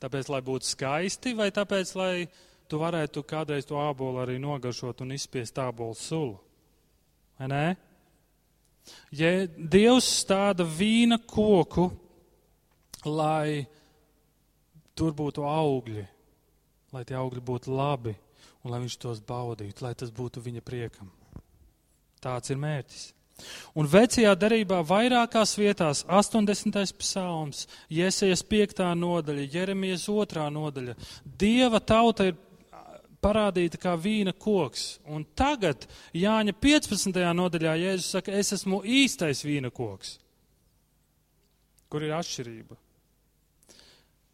Tāpēc, 0.00 0.30
lai 0.32 0.40
būtu 0.44 0.68
skaisti, 0.68 1.34
vai 1.36 1.50
tāpēc, 1.54 1.92
lai 1.96 2.26
tu 2.68 2.80
varētu 2.80 3.22
kādreiz 3.28 3.68
to 3.68 3.78
ābolu 3.80 4.22
arī 4.22 4.38
nogaršot 4.40 5.02
un 5.04 5.14
izspiest 5.16 5.58
ābolu 5.62 5.96
sulu? 5.96 6.36
Vai 7.38 7.50
nē? 7.52 7.66
Ja 9.16 9.30
Dievs 9.46 10.08
stāda 10.22 10.64
vīna 10.64 11.18
koku, 11.28 11.88
lai 13.04 13.66
tur 14.96 15.14
būtu 15.16 15.44
augļi, 15.46 16.04
lai 16.96 17.04
tie 17.04 17.18
augļi 17.20 17.44
būtu 17.44 17.74
labi 17.76 18.16
un 18.64 18.72
lai 18.72 18.80
viņš 18.82 18.96
tos 19.02 19.20
baudītu, 19.20 19.84
lai 19.84 19.92
tas 19.94 20.10
būtu 20.14 20.42
viņa 20.42 20.64
priekam. 20.64 21.12
Tāds 22.24 22.50
ir 22.50 22.58
mērķis. 22.60 23.12
Un 23.76 23.88
vecajā 23.92 24.32
darībā 24.40 24.78
vairākās 24.88 25.52
vietās 25.60 26.00
80. 26.08 26.94
psalms, 26.96 27.66
Jēzus 27.92 28.42
5. 28.48 28.80
nodaļa, 28.96 29.44
Jeremijas 29.52 30.06
2. 30.08 30.46
nodaļa, 30.54 30.94
Dieva 31.36 31.82
tauta 31.84 32.30
ir 32.30 32.38
parādīta 33.20 33.80
kā 33.82 33.92
vīna 34.00 34.32
koks. 34.32 34.86
Un 35.04 35.26
tagad 35.36 35.84
Jāņa 36.16 36.56
15. 36.64 37.20
nodaļā 37.36 37.76
Jēzus 37.82 38.16
saka, 38.16 38.32
es 38.32 38.54
esmu 38.56 38.80
īstais 38.82 39.44
vīna 39.44 39.68
koks. 39.74 40.16
Kur 41.92 42.08
ir 42.08 42.16
atšķirība? 42.16 42.85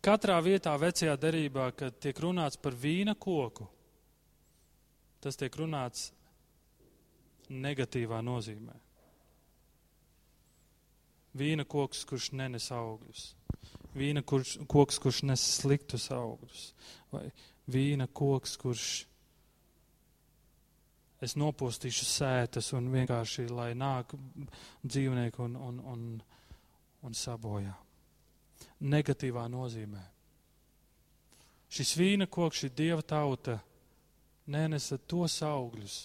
Katrā 0.03 0.41
vietā 0.43 0.73
vecajā 0.83 1.12
derībā, 1.15 1.69
kad 1.79 1.95
tiek 2.03 2.19
runāts 2.19 2.59
par 2.59 2.75
vīna 2.75 3.15
koku, 3.15 3.69
tas 5.23 5.38
tiek 5.38 5.55
runāts 5.61 6.09
negatīvā 7.47 8.19
nozīmē. 8.27 8.75
Vīna 11.38 11.65
koks, 11.71 12.03
kurš 12.11 12.33
nenes 12.35 12.67
augļus, 12.75 13.29
vīna 13.95 14.25
kurš, 14.27 14.57
koks, 14.69 14.99
kurš 15.05 15.23
nes 15.31 15.47
sliktus 15.61 16.09
augļus, 16.12 16.65
vai 17.15 17.23
vīna 17.71 18.11
koks, 18.11 18.57
kurš 18.59 18.88
es 21.23 21.37
nopūstīšu 21.38 22.11
sētas 22.11 22.73
un 22.75 22.91
vienkārši, 22.91 23.47
lai 23.55 23.71
nāk 23.79 24.19
dzīvnieki 24.83 25.47
un, 25.47 25.57
un, 25.71 25.81
un, 25.95 26.05
un 27.07 27.19
sabojā 27.23 27.79
negatīvā 28.83 29.47
nozīmē. 29.51 30.03
Šis 31.73 31.95
vīna 31.97 32.27
koks, 32.29 32.64
šī 32.64 32.73
dieva 32.77 33.03
tauta 33.03 33.57
nenesa 34.51 34.99
tos 35.09 35.38
augļus, 35.47 35.99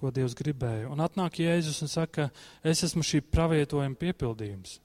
ko 0.00 0.10
Dievs 0.14 0.34
gribēja. 0.34 0.88
Un 0.90 1.02
atnāk 1.04 1.42
Jēzus 1.42 1.82
un 1.84 1.90
saka, 1.92 2.30
es 2.64 2.82
esmu 2.86 3.04
šī 3.06 3.20
pravietojuma 3.28 3.98
piepildījums. 4.00 4.78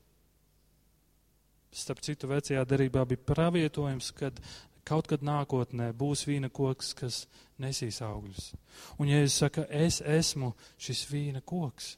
Starp 1.76 2.04
citu, 2.04 2.30
vecajā 2.32 2.62
derībā 2.68 3.04
bija 3.08 3.24
pravietojums, 3.32 4.12
kad 4.16 4.38
kaut 4.86 5.10
kad 5.10 5.24
nākotnē 5.26 5.90
būs 5.98 6.24
vīna 6.28 6.52
koks, 6.54 6.94
kas 6.96 7.24
nesīs 7.60 8.02
augļus. 8.06 8.52
Un 9.00 9.10
Jēzus 9.12 9.40
saka, 9.42 9.66
es 9.72 10.02
esmu 10.04 10.54
šis 10.78 11.08
vīna 11.10 11.42
koks. 11.42 11.96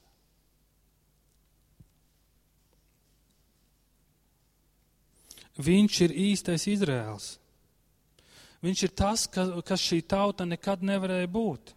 Viņš 5.58 6.00
ir 6.06 6.14
īstais 6.28 6.66
Izraels. 6.70 7.32
Viņš 8.62 8.82
ir 8.86 8.94
tas, 8.98 9.26
ka, 9.30 9.44
kas 9.66 9.82
šī 9.82 10.00
tauta 10.06 10.46
nekad 10.46 10.82
nevarēja 10.86 11.30
būt. 11.30 11.74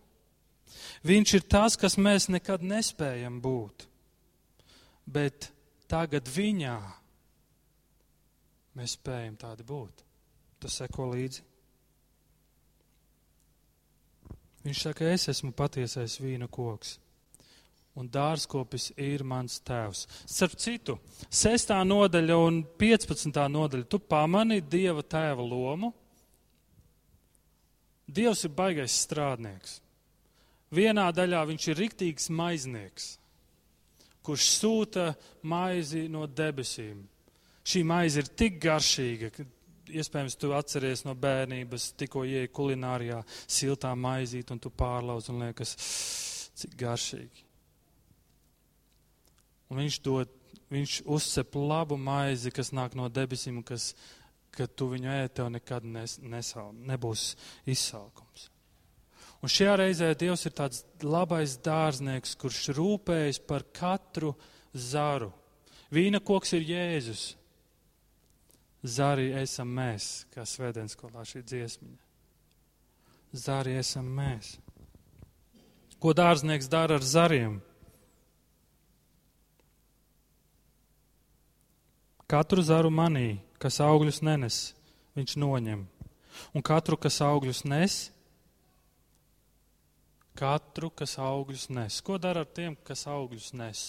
Viņš 1.05 1.33
ir 1.37 1.45
tas, 1.49 1.77
kas 1.77 1.97
mēs 1.97 2.29
nekad 2.29 2.63
nespējam 2.65 3.39
būt. 3.41 3.85
Bet 5.05 5.49
tagad 5.89 6.29
viņā 6.29 6.77
mēs 8.77 8.97
spējam 8.97 9.37
tādi 9.41 9.65
būt. 9.67 10.03
Tas 10.61 10.77
seko 10.77 11.09
līdzi. 11.11 11.45
Viņš 14.61 14.83
saka, 14.85 15.09
es 15.09 15.25
esmu 15.31 15.55
patiesais 15.57 16.19
vīna 16.21 16.45
koks 16.49 16.99
un 17.99 18.07
dārzkopis 18.07 18.91
ir 18.99 19.23
mans 19.27 19.59
tēvs. 19.67 20.05
Starp 20.29 20.55
citu, 20.59 20.97
6. 21.27 21.73
nodaļa 21.87 22.37
un 22.39 22.61
15. 22.79 23.41
nodaļa, 23.51 23.87
tu 23.91 23.99
pamani 23.99 24.61
Dieva 24.61 25.03
tēva 25.03 25.43
lomu. 25.43 25.91
Dievs 28.11 28.45
ir 28.47 28.53
baigais 28.55 28.95
strādnieks. 29.05 29.79
Vienā 30.71 31.09
daļā 31.11 31.43
viņš 31.49 31.67
ir 31.67 31.79
riktīgs 31.83 32.29
maiznieks, 32.31 33.15
kurš 34.23 34.47
sūta 34.55 35.09
maizi 35.43 36.05
no 36.11 36.23
debesīm. 36.27 37.01
Šī 37.67 37.83
maize 37.85 38.23
ir 38.23 38.31
tik 38.39 38.55
garšīga, 38.63 39.29
ka 39.35 39.45
iespējams 39.91 40.37
tu 40.39 40.53
atceries 40.55 41.03
no 41.05 41.13
bērnības, 41.19 41.91
tikko 41.99 42.23
ieeja 42.27 42.49
kulinārijā, 42.55 43.19
siltā 43.51 43.91
maizīt 43.99 44.51
un 44.55 44.63
tu 44.63 44.71
pārlauz 44.71 45.27
un 45.31 45.43
liekas, 45.43 45.75
cik 46.57 46.75
garšīgi. 46.79 47.50
Un 49.71 49.79
viņš 49.79 49.99
dod, 50.03 50.31
viņš 50.71 51.01
uzcep 51.07 51.55
labu 51.55 51.95
maizi, 51.99 52.51
kas 52.51 52.73
nāk 52.75 52.95
no 52.99 53.07
debesīm, 53.07 53.61
kas, 53.63 53.93
kad 54.51 54.73
tu 54.75 54.89
viņu 54.91 55.11
ēd, 55.13 55.35
tev 55.39 55.51
nekad 55.53 55.87
nes, 55.87 56.17
nesal, 56.19 56.73
nebūs 56.75 57.31
izsalkums. 57.71 58.49
Un 59.41 59.49
šajā 59.49 59.77
reizē 59.79 60.11
Dievs 60.13 60.43
ir 60.45 60.53
tāds 60.53 60.83
labais 61.01 61.55
dārznieks, 61.65 62.35
kurš 62.37 62.75
rūpējas 62.77 63.39
par 63.47 63.65
katru 63.73 64.35
zaru. 64.73 65.31
Vīna 65.91 66.21
koks 66.23 66.53
ir 66.59 66.67
Jēzus. 66.67 67.23
Zari 68.81 69.31
esam 69.37 69.71
mēs, 69.77 70.25
kā 70.33 70.45
svētdienas 70.45 70.95
skolā 70.97 71.25
šī 71.27 71.41
dziesmiņa. 71.45 71.99
Zari 73.37 73.75
esam 73.77 74.07
mēs. 74.19 74.55
Ko 76.01 76.15
dārznieks 76.17 76.69
dara 76.69 76.97
ar 76.97 77.05
zariem? 77.05 77.59
Katru 82.31 82.63
zaru 82.63 82.87
manī, 82.87 83.41
kas 83.59 83.81
augļus 83.83 84.21
nenes, 84.23 84.59
viņš 85.19 85.33
noņem. 85.35 85.81
Un 86.55 86.63
katru, 86.63 86.95
kas 86.95 87.17
augļus 87.25 87.65
nes, 87.67 87.97
katru, 90.39 90.87
kas 90.95 91.17
augļus 91.19 91.67
nes. 91.75 91.97
Ko 91.99 92.15
dara 92.23 92.45
ar 92.45 92.47
tiem, 92.55 92.77
kas 92.87 93.03
augļus 93.11 93.51
nes? 93.59 93.81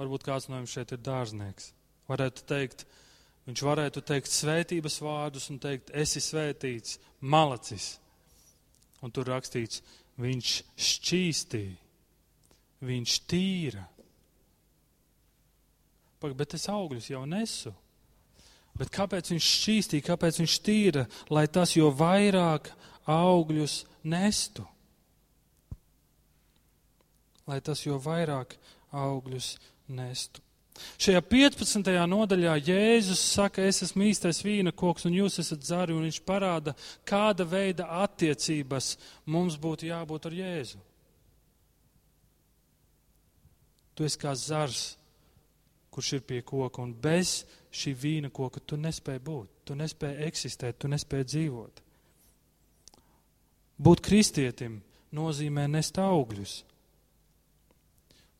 Varbūt 0.00 0.26
kāds 0.26 0.48
no 0.50 0.58
jums 0.58 0.74
šeit 0.74 0.96
ir 0.96 1.02
dārznieks. 1.06 1.70
Varētu 2.10 2.42
teikt, 2.50 2.84
viņš 3.46 3.64
varētu 3.70 4.02
teikt 4.02 4.34
svētības 4.34 4.98
vārdus 5.06 5.46
un 5.54 5.62
teikt, 5.62 5.94
esi 5.94 6.24
svētīts, 6.26 6.98
malacis. 7.22 7.92
Un 8.98 9.14
tur 9.14 9.30
rakstīts, 9.30 9.84
viņš 10.18 10.58
šķīstīja, 10.90 11.78
viņš 12.90 13.18
tīra, 13.30 13.86
bet 16.32 16.54
es 16.56 16.64
augļus 16.72 17.10
jau 17.12 17.24
nesu. 17.28 17.74
Bet 18.78 18.90
kāpēc 18.94 19.30
viņš 19.30 19.48
šķīstīja, 19.58 20.06
kāpēc 20.08 20.40
viņš 20.40 20.54
tīra, 20.66 21.04
lai 21.30 21.44
tas 21.46 21.76
jo 21.76 21.92
vairāk 21.94 22.72
augļus 23.06 23.84
nestu? 24.10 24.64
Lai 27.46 27.60
tas 27.60 27.84
jo 27.84 28.00
vairāk 28.00 28.56
augļus 28.90 29.52
nestu. 29.92 30.40
Šajā 30.98 31.20
15. 31.30 31.92
nodaļā 32.10 32.56
Jēzus 32.66 33.20
saka, 33.36 33.62
es 33.62 33.84
esmu 33.86 34.08
īstais 34.08 34.40
vīna 34.42 34.72
koks 34.74 35.06
un 35.06 35.14
jūs 35.14 35.38
esat 35.38 35.62
zari, 35.62 35.94
un 35.94 36.02
viņš 36.08 36.18
parāda, 36.26 36.74
kāda 37.06 37.46
veida 37.46 37.86
attiecības 38.02 38.96
mums 39.30 39.54
būtu 39.60 39.86
jābūt 39.92 40.26
ar 40.26 40.36
Jēzu. 40.40 40.82
Tu 43.94 44.08
esi 44.08 44.18
kā 44.18 44.34
zars, 44.34 44.96
kurš 45.94 46.12
ir 46.16 46.24
pie 46.26 46.40
koka, 46.42 46.82
un 46.82 46.94
bez 46.98 47.44
šī 47.74 47.94
vīna 47.94 48.30
koka 48.34 48.60
tu 48.60 48.78
nespēji 48.80 49.22
būt, 49.22 49.50
tu 49.68 49.76
nespēji 49.78 50.26
eksistēt, 50.26 50.78
tu 50.82 50.90
nespēji 50.90 51.30
dzīvot. 51.30 51.82
Būt 53.84 54.02
kristietim 54.06 54.80
nozīmē 55.14 55.66
nest 55.70 55.98
augļus. 55.98 56.54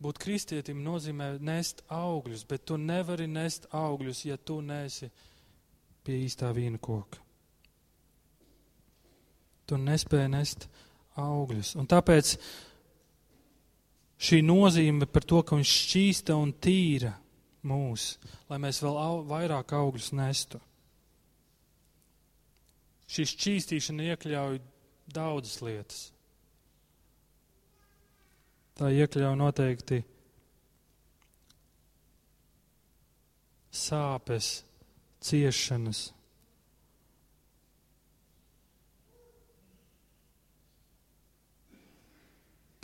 Būt 0.03 0.19
kristietim 0.21 0.83
nozīmē 0.85 1.37
nest 1.43 1.85
augļus, 1.95 2.45
bet 2.51 2.67
tu 2.67 2.79
nevari 2.79 3.27
nest 3.31 3.69
augļus, 3.73 4.25
ja 4.27 4.37
tu 4.37 4.61
nesi 4.61 5.11
pie 6.05 6.19
īstā 6.27 6.51
vīna 6.55 6.83
koka. 6.83 7.23
Tu 9.64 9.79
nespēji 9.81 10.31
nest 10.35 10.67
augļus. 11.17 11.77
Un 11.81 11.87
tāpēc 11.88 12.35
šī 14.21 14.43
nozīme 14.45 15.07
par 15.07 15.25
to, 15.25 15.40
ka 15.43 15.57
viņš 15.57 15.77
šķīsta 15.85 16.37
un 16.37 16.53
tīra 16.61 17.14
mūs, 17.66 18.14
lai 18.50 18.61
mēs 18.62 18.81
vēl 18.85 18.98
au, 19.00 19.20
vairāk 19.29 19.74
augļus 19.77 20.12
nestu. 20.16 20.61
Šī 23.11 23.27
šķīstīšana 23.31 24.11
iekļauj 24.12 24.61
daudzas 25.14 25.61
lietas. 25.64 26.03
Tā 28.74 28.88
iekļauj 28.90 29.37
noteikti 29.38 30.00
sāpes, 33.74 34.62
ciešanas. 35.22 36.09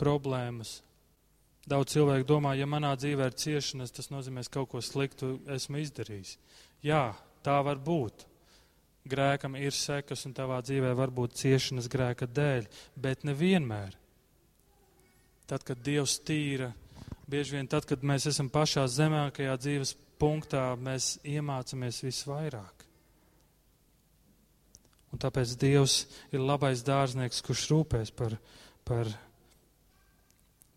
Problēmas. 0.01 0.79
Daudz 1.69 1.93
cilvēku 1.93 2.25
domā, 2.25 2.55
ja 2.57 2.65
manā 2.65 2.95
dzīvē 2.97 3.29
ir 3.29 3.37
ciešanas, 3.37 3.93
tas 3.93 4.09
nozīmē, 4.09 4.43
ka 4.47 4.59
kaut 4.59 4.71
ko 4.73 4.81
sliktu 4.81 5.35
esmu 5.51 5.83
izdarījis. 5.83 6.35
Jā, 6.85 7.11
tā 7.45 7.59
var 7.65 7.77
būt. 7.77 8.25
Grēkam 9.11 9.57
ir 9.57 9.73
sekas, 9.73 10.25
un 10.25 10.33
tavā 10.37 10.59
dzīvē 10.65 10.93
var 10.97 11.13
būt 11.13 11.37
ciešanas 11.37 11.89
grēka 11.89 12.27
dēļ, 12.29 12.67
bet 13.01 13.25
nevienmēr 13.25 13.97
tad, 15.51 15.65
kad 15.67 15.81
Dievs 15.83 16.15
tīra, 16.23 16.69
bieži 17.27 17.57
vien 17.57 17.67
tad, 17.67 17.83
kad 17.89 18.05
mēs 18.07 18.29
esam 18.29 18.47
pašā 18.51 18.85
zemākajā 18.87 19.57
dzīves 19.59 19.95
punktā, 20.21 20.63
mēs 20.79 21.17
iemācāmies 21.27 21.99
visvairāk. 22.05 22.85
Un 25.11 25.19
tāpēc 25.19 25.57
Dievs 25.59 26.05
ir 26.31 26.39
labais 26.39 26.85
dārznieks, 26.87 27.43
kurš 27.43 27.65
rūpēs 27.73 28.13
par, 28.15 28.37
par, 28.87 29.11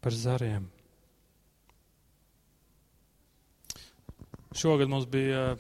par 0.03 0.17
zariem. 0.19 0.67
Šogad 4.55 4.89
mums 4.89 5.07
bija 5.11 5.57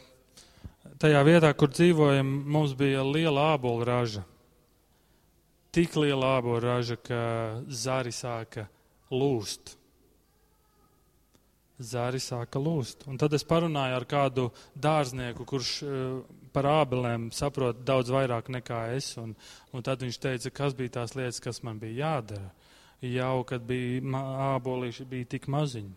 tajā 1.02 1.22
vietā, 1.26 1.50
kur 1.58 1.72
dzīvojam, 1.74 2.28
mums 2.46 2.76
bija 2.78 3.02
liela 3.02 3.50
ābola 3.54 3.88
raža. 3.88 4.22
Tik 5.74 5.96
liela 5.98 6.36
ābola 6.38 6.60
raža, 6.62 6.96
ka 7.02 7.22
zari 7.66 8.14
sāka 8.14 8.68
lūst. 9.10 9.74
Zāri 11.82 12.20
sāka 12.22 12.60
lūst. 12.62 13.02
Un 13.10 13.18
tad 13.18 13.34
es 13.34 13.42
parunāju 13.42 13.96
ar 13.98 14.04
kādu 14.06 14.44
dārznieku, 14.78 15.42
kurš 15.42 15.70
eh, 15.82 16.02
par 16.54 16.68
ābelēm 16.70 17.32
saprot 17.34 17.80
daudz 17.82 18.12
vairāk 18.14 18.52
nekā 18.54 18.84
es. 18.94 19.16
Un, 19.18 19.34
un 19.74 19.82
tad 19.82 20.06
viņš 20.06 20.20
teica, 20.22 20.52
kas 20.54 20.76
bija 20.78 21.00
tās 21.00 21.16
lietas, 21.18 21.42
kas 21.42 21.64
man 21.66 21.82
bija 21.82 22.06
jādara. 22.06 22.52
Jau 23.02 23.42
kad 23.44 23.66
bija 23.66 24.22
ābolīši 24.54 25.04
bija 25.10 25.32
tik 25.34 25.50
maziņi, 25.50 25.90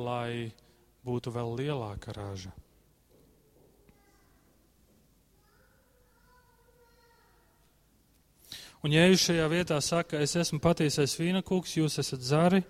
lai 0.00 0.48
būtu 1.06 1.32
vēl 1.34 1.54
lielāka 1.60 2.14
raža. 2.16 2.52
Un 8.84 8.92
Jēzus 8.94 9.24
šajā 9.26 9.46
vietā 9.50 9.76
saka, 9.82 10.20
es 10.22 10.36
esmu 10.38 10.60
patiesais 10.62 11.16
vīnakūks, 11.18 11.72
jūs 11.78 11.98
esat 11.98 12.22
zari, 12.22 12.60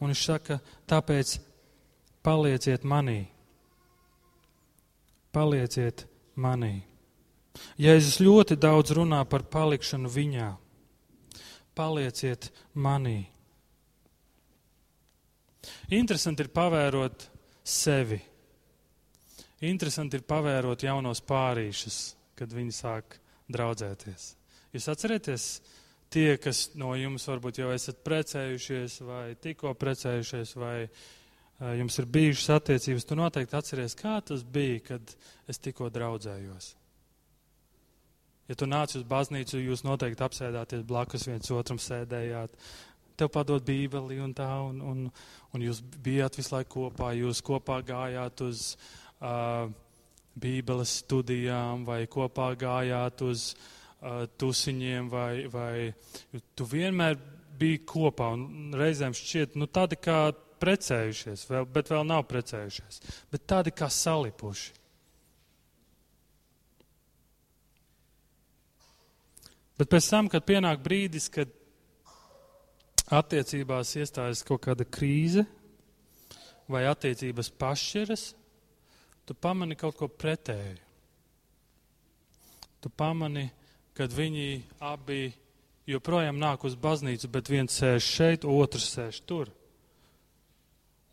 un 0.00 0.08
viņš 0.08 0.22
saka, 0.24 0.56
tāpēc 0.88 1.34
palieciet 2.24 2.86
manī. 2.86 3.26
Palieciet 5.36 6.06
manī. 6.40 6.78
Jēzus 7.80 8.22
ļoti 8.24 8.56
daudz 8.60 8.94
runā 8.96 9.20
par 9.28 9.44
palikšanu 9.52 10.08
viņā. 10.12 10.48
Palieciet 11.76 12.48
manī. 12.72 13.26
Interesanti 15.92 16.46
ir 16.46 16.54
pavērot 16.56 17.28
sevi. 17.66 18.18
Interesanti 19.66 20.18
ir 20.20 20.26
pavērot 20.28 20.84
jaunos 20.84 21.22
pārīšus, 21.26 22.00
kad 22.36 22.52
viņi 22.52 22.74
sāk 22.76 23.18
draudzēties. 23.52 24.28
Jūs 24.76 24.88
atcerieties, 24.92 25.46
tie, 26.12 26.36
kas 26.42 26.68
no 26.78 26.92
jums 26.98 27.24
varbūt 27.28 27.62
jau 27.62 27.70
esat 27.74 28.02
precējušies 28.06 28.98
vai 29.06 29.24
tikko 29.40 29.72
precējušies 29.80 30.52
vai 30.60 30.76
uh, 30.84 31.72
jums 31.80 31.98
ir 31.98 32.08
bijušas 32.12 32.50
attiecības, 32.58 33.06
tu 33.08 33.16
noteikti 33.18 33.56
atceries, 33.56 33.96
kā 33.98 34.18
tas 34.26 34.44
bija, 34.44 34.82
kad 34.92 35.16
es 35.48 35.62
tikko 35.62 35.88
draudzējos. 35.94 36.74
Ja 38.46 38.54
tu 38.54 38.68
nāc 38.70 38.92
uz 38.94 39.02
baznīcu, 39.08 39.58
jūs 39.58 39.82
noteikti 39.82 40.22
apsēdāties 40.22 40.84
blakus 40.86 41.26
viens 41.26 41.50
otram 41.50 41.80
sēdējāt. 41.82 42.52
Tev 43.16 43.30
padod 43.32 43.64
bībeli 43.64 44.18
un 44.20 44.34
tā, 44.36 44.48
un, 44.68 44.80
un, 44.84 45.04
un 45.56 45.64
jūs 45.64 45.80
bijāt 46.04 46.36
visu 46.36 46.52
laiku 46.52 46.86
kopā, 46.86 47.14
jūs 47.16 47.40
kopā 47.44 47.80
gājāt 47.86 48.42
uz 48.44 48.66
uh, 48.74 49.70
bībeles 50.36 50.98
studijām 51.02 51.86
vai 51.88 52.02
kopā 52.12 52.50
gājāt 52.60 53.24
uz 53.24 53.48
uh, 53.54 54.26
tusiņiem, 54.36 55.08
vai, 55.12 55.46
vai 55.52 56.42
tu 56.54 56.68
vienmēr 56.68 57.16
biji 57.56 57.84
kopā 57.88 58.32
un 58.36 58.74
reizēm 58.76 59.16
šķiet, 59.16 59.56
nu 59.56 59.68
tādi 59.68 59.96
kā 59.96 60.20
precējušies, 60.60 61.46
vēl, 61.50 61.68
bet 61.72 61.92
vēl 61.92 62.04
nav 62.08 62.26
precējušies, 62.28 63.00
bet 63.32 63.46
tādi 63.48 63.72
kā 63.76 63.88
salipuši. 63.92 64.74
Bet 69.76 69.90
pēc 69.92 70.06
tam, 70.08 70.28
kad 70.32 70.44
pienāk 70.48 70.80
brīdis, 70.84 71.28
kad 71.32 71.50
attiecībās 73.12 73.94
iestājas 74.00 74.42
kaut 74.46 74.64
kāda 74.66 74.86
krīze 74.88 75.46
vai 76.70 76.86
attiecības 76.90 77.52
pašķiras, 77.60 78.24
tu 79.26 79.34
pamani 79.34 79.78
kaut 79.78 79.96
ko 79.98 80.08
pretēju. 80.10 80.82
Tu 82.82 82.90
pamani, 82.90 83.48
kad 83.96 84.12
viņi 84.12 84.62
abi 84.84 85.30
joprojām 85.86 86.38
nāk 86.38 86.66
uz 86.66 86.74
baznīcu, 86.78 87.30
bet 87.30 87.50
viens 87.50 87.78
sēž 87.78 88.02
šeit, 88.02 88.44
otrs 88.46 88.90
sēž 88.96 89.22
tur. 89.26 89.50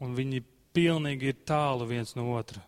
Un 0.01 0.17
viņi 0.17 0.41
pilnīgi 0.73 1.29
ir 1.29 1.43
tālu 1.47 1.88
viens 1.89 2.15
no 2.17 2.32
otra. 2.34 2.62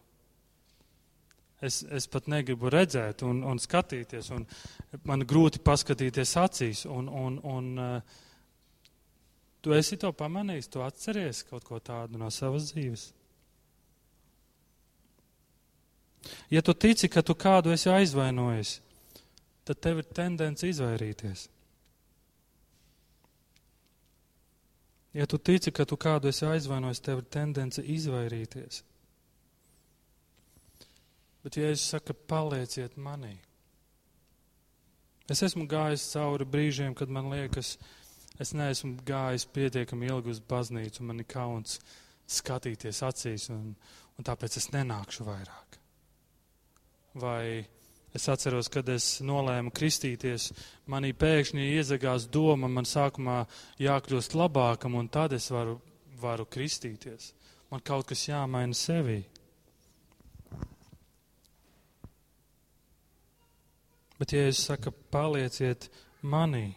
Es, 1.66 1.82
es 1.84 2.06
pat 2.12 2.28
negribu 2.30 2.70
redzēt 2.70 3.24
un, 3.26 3.42
un 3.48 3.60
skatīties, 3.62 4.30
un 4.36 4.46
man 5.08 5.26
grūti 5.26 5.62
paskatīties 5.66 6.36
acīs. 6.38 6.84
Un, 6.86 7.10
un, 7.10 7.40
un, 7.42 7.72
uh, 7.82 8.25
tu 9.66 9.74
esi 9.74 9.98
to 9.98 10.12
pamanījis, 10.14 10.68
tu 10.70 10.84
atceries 10.86 11.40
kaut 11.50 11.64
ko 11.66 11.80
tādu 11.82 12.20
no 12.22 12.30
savas 12.30 12.68
dzīves. 12.70 13.08
Ja 16.54 16.62
tu 16.62 16.76
tici, 16.78 17.10
ka 17.10 17.24
tu 17.26 17.34
kādu 17.34 17.74
esi 17.74 17.90
aizvainojis, 17.90 18.76
tad 19.66 19.82
tev 19.82 20.04
ir 20.04 20.10
tendence 20.14 20.70
izvairīties. 20.70 21.48
Ja 25.18 25.26
tu 25.26 25.42
tici, 25.42 25.74
ka 25.74 25.88
tu 25.90 25.98
kādu 25.98 26.30
esi 26.30 26.46
aizvainojis, 26.46 27.02
tev 27.02 27.24
ir 27.24 27.28
tendence 27.34 27.82
izvairīties. 27.82 28.84
Bet, 31.42 31.58
ja 31.58 31.74
es 31.74 31.90
saku, 31.90 32.14
palieciet 32.30 32.98
manī, 33.02 33.34
es 35.30 35.42
esmu 35.46 35.66
gājis 35.70 36.06
cauri 36.14 36.46
brīžiem, 36.46 36.94
kad 36.94 37.10
man 37.10 37.34
liekas, 37.34 37.80
es 38.40 38.54
neesmu 38.58 38.98
gājis 39.08 39.48
pietiekami 39.56 40.10
ilgi 40.12 40.34
uz 40.36 40.42
baznīcu, 40.42 41.04
man 41.04 41.24
ir 41.24 41.30
kauns 41.30 41.80
skatīties 42.26 43.04
acīs, 43.06 43.50
un, 43.54 43.72
un 44.18 44.28
tāpēc 44.28 44.58
es 44.60 44.72
nenākšu 44.74 45.28
vairāk. 45.28 45.80
Vai 47.22 47.66
Es 48.16 48.30
atceros, 48.32 48.70
kad 48.72 48.88
es 48.88 49.06
nolēmu 49.28 49.74
kristīties, 49.76 50.46
manī 50.88 51.10
pēkšņi 51.20 51.66
iezagās 51.76 52.30
doma, 52.32 52.70
man 52.72 52.88
sākumā 52.88 53.42
jākļūst 53.84 54.38
labākam, 54.40 54.96
un 54.96 55.10
tad 55.12 55.36
es 55.36 55.50
varu, 55.52 55.82
varu 56.22 56.46
kristīties. 56.48 57.34
Man 57.68 57.84
kaut 57.84 58.08
kas 58.08 58.24
jāmaina 58.30 58.78
sevī. 58.78 59.18
Bet, 64.16 64.32
ja 64.32 64.48
es 64.48 64.64
saku, 64.64 64.96
palieciet 65.12 65.90
manī, 66.24 66.70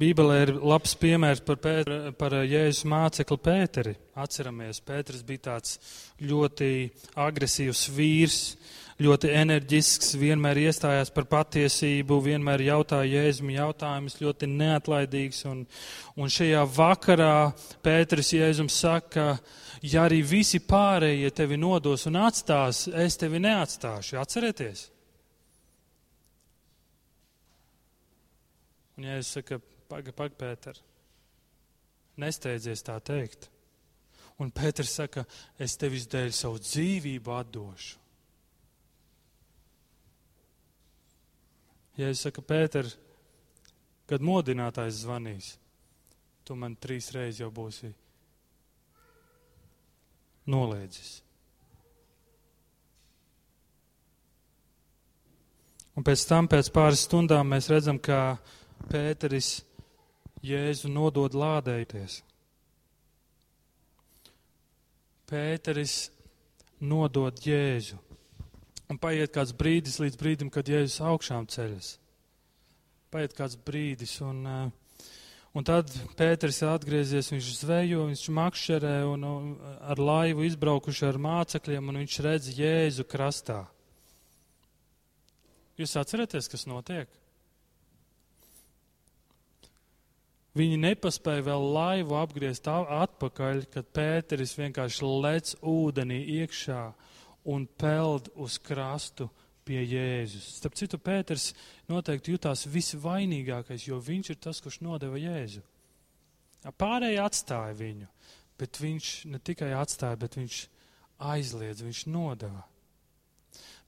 Bībelē 0.00 0.36
ir 0.46 0.50
labs 0.64 0.94
piemērs 0.96 1.42
par, 1.44 1.58
Pēter, 1.60 2.12
par 2.16 2.32
Jēzus 2.32 2.86
mācekli 2.88 3.36
Pēteri. 3.44 3.92
Atceramies, 4.16 4.80
Pēters 4.80 5.20
bija 5.28 5.42
tāds 5.50 5.74
ļoti 6.24 6.70
agresīvs 7.20 7.82
vīrs, 7.92 8.38
ļoti 9.00 9.32
enerģisks, 9.36 10.14
vienmēr 10.20 10.62
iestājās 10.62 11.12
par 11.12 11.26
patiesību, 11.28 12.16
vienmēr 12.24 12.64
jautāja 12.64 13.20
Jēzum 13.20 13.52
jautājumus, 13.52 14.16
ļoti 14.24 14.48
neatlaidīgs. 14.54 15.44
Un, 15.50 15.66
un 16.16 16.32
šajā 16.32 16.64
vakarā 16.78 17.34
Pēters 17.84 18.32
Jēzum 18.38 18.72
saka, 18.72 19.34
ja 19.84 20.06
arī 20.08 20.22
visi 20.24 20.62
pārējie 20.64 21.28
tevi 21.42 21.60
nodos 21.60 22.08
un 22.08 22.16
atstās, 22.24 22.86
es 22.88 23.20
tevi 23.20 23.42
neatstāšu. 23.44 24.16
Atcerieties! 24.24 24.86
Un 28.96 29.12
Jēzus 29.12 29.36
saka, 29.36 29.60
Paga, 29.90 30.12
paga, 30.14 30.36
Pēter. 30.38 30.78
Nesteidzies 32.20 32.84
tā 32.86 32.98
teikt. 33.02 33.48
Un 34.40 34.52
Pēters 34.54 34.92
saka, 34.96 35.24
es 35.60 35.74
tevis 35.76 36.06
dēļ 36.10 36.30
savu 36.32 36.60
dzīvību 36.62 37.32
atdošu. 37.36 37.96
Ja 42.00 42.08
es 42.08 42.22
saku, 42.24 42.40
Pēter, 42.46 42.86
kad 44.08 44.22
modinātājs 44.24 45.02
zvanīs, 45.02 45.50
tu 46.46 46.56
man 46.56 46.78
trīs 46.80 47.10
reizes 47.12 47.42
jau 47.42 47.50
būsi 47.52 47.90
noliedzis. 50.48 51.18
Un 55.98 56.06
pēc 56.06 56.22
tam, 56.30 56.48
pēc 56.48 56.70
pāris 56.72 57.04
stundām, 57.04 57.50
mēs 57.52 57.68
redzam, 57.68 57.98
ka 58.00 58.38
Pēteris 58.88 59.58
Jēzu 60.40 60.88
nodod 60.88 61.34
lādēties. 61.36 62.22
Pēteris 65.28 66.08
nodod 66.80 67.36
Jēzu. 67.44 67.98
Un 68.90 68.98
paiet 68.98 69.30
kāds 69.34 69.52
brīdis 69.54 70.00
līdz 70.02 70.16
brīdim, 70.18 70.48
kad 70.50 70.66
Jēzus 70.66 71.02
augšām 71.06 71.46
ceļas. 71.52 71.92
Paiet 73.12 73.36
kāds 73.36 73.54
brīdis, 73.54 74.16
un, 74.24 74.40
eh, 74.46 75.04
un 75.54 75.66
tad 75.66 75.92
Pēteris 76.16 76.62
atgriezies, 76.66 77.30
viņš 77.30 77.52
zvejo, 77.60 78.06
viņš 78.08 78.24
makšķerē 78.40 78.96
un 79.12 79.28
ar 79.80 79.96
laivu 79.96 80.48
izbraukuši 80.48 81.06
ar 81.06 81.18
mācekļiem, 81.18 81.88
un 81.88 82.00
viņš 82.02 82.18
redz 82.26 82.50
Jēzu 82.56 83.04
krastā. 83.04 83.66
Jūs 85.78 85.96
atceraties, 86.00 86.48
kas 86.48 86.66
notiek? 86.66 87.19
Viņi 90.58 90.80
nepaspēja 90.82 91.44
vēl 91.46 91.64
laivu 91.76 92.16
apgriezt 92.18 92.66
atpakaļ, 92.66 93.62
kad 93.70 93.90
Pēteris 93.94 94.56
vienkārši 94.58 95.10
lec 95.22 95.52
ūdenī 95.62 96.18
iekšā 96.40 96.80
un 97.54 97.68
peld 97.78 98.32
uz 98.34 98.56
krastu 98.58 99.28
pie 99.64 99.84
Jēzus. 99.84 100.48
Starp 100.58 100.74
citu, 100.74 100.98
Pēters 100.98 101.52
noteikti 101.90 102.34
jutās 102.34 102.66
visvainīgākais, 102.66 103.86
jo 103.86 104.00
viņš 104.02 104.32
ir 104.32 104.40
tas, 104.42 104.58
kurš 104.64 104.80
nodeva 104.82 105.20
Jēzu. 105.20 105.62
Pārējie 106.76 107.22
atstāja 107.22 107.76
viņu, 107.78 108.10
bet 108.58 108.82
viņš 108.82 109.12
ne 109.30 109.38
tikai 109.38 109.70
atstāja, 109.78 110.18
bet 110.18 110.34
viņš 110.36 110.58
aizliedz, 111.30 111.84
viņš 111.86 112.02
nodeva. 112.10 112.66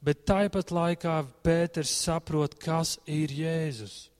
Bet 0.03 0.23
tāpat 0.31 0.71
laikā 0.75 1.19
Pēters 1.43 1.91
saprot, 2.07 2.55
kas 2.63 2.97
ir 3.07 3.35
Jēzus. 3.35 4.12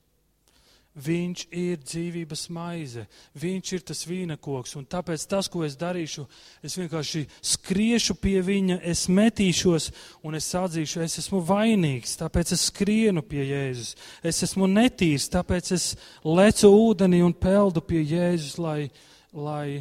Viņš 0.93 1.47
ir 1.57 1.79
dzīvības 1.81 2.43
maize, 2.53 3.07
viņš 3.41 3.71
ir 3.73 3.85
tas 3.89 4.03
vīnakoks, 4.05 4.75
un 4.77 4.85
tāpēc 4.85 5.23
tas, 5.25 5.49
ko 5.49 5.63
es 5.65 5.73
darīšu, 5.81 6.27
es 6.61 6.77
vienkārši 6.77 7.23
skriešu 7.41 8.19
pie 8.21 8.43
viņa, 8.45 8.77
es 8.85 9.07
metīšos 9.09 9.89
un 10.21 10.37
es 10.37 10.51
atzīšu, 10.53 11.01
es 11.01 11.17
esmu 11.25 11.41
vainīgs, 11.49 12.19
tāpēc 12.21 12.53
es 12.53 12.67
skrienu 12.69 13.25
pie 13.25 13.41
Jēzus. 13.41 13.95
Es 14.21 14.43
esmu 14.45 14.69
netīrs, 14.69 15.31
tāpēc 15.33 15.73
es 15.79 15.89
lecu 16.29 16.69
ūdenī 16.69 17.23
un 17.25 17.33
peldu 17.33 17.81
pie 17.81 18.05
Jēzus, 18.05 18.61
lai, 18.61 18.91
lai 19.33 19.81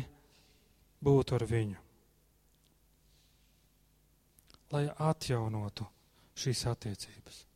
būtu 1.04 1.36
ar 1.36 1.48
viņu. 1.52 1.80
Lai 4.72 4.88
atjaunotu 5.12 5.92
šīs 6.40 6.70
attiecības. 6.72 7.51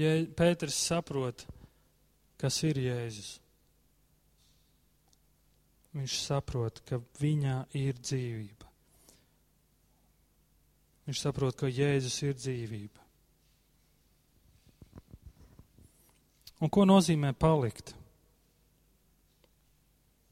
Ja 0.00 0.10
Pēters 0.34 0.74
saprot, 0.74 1.44
kas 2.40 2.56
ir 2.66 2.80
Jēzus, 2.82 3.36
viņš 5.94 6.16
saprot, 6.18 6.80
ka 6.88 6.98
viņā 7.20 7.60
ir 7.78 8.00
dzīvība. 8.00 8.70
Viņš 11.06 11.20
saprot, 11.20 11.54
ka 11.60 11.70
Jēzus 11.70 12.16
ir 12.26 12.34
dzīvība. 12.34 13.04
Un 16.64 16.72
ko 16.72 16.86
nozīmē 16.88 17.34
palikt? 17.36 17.92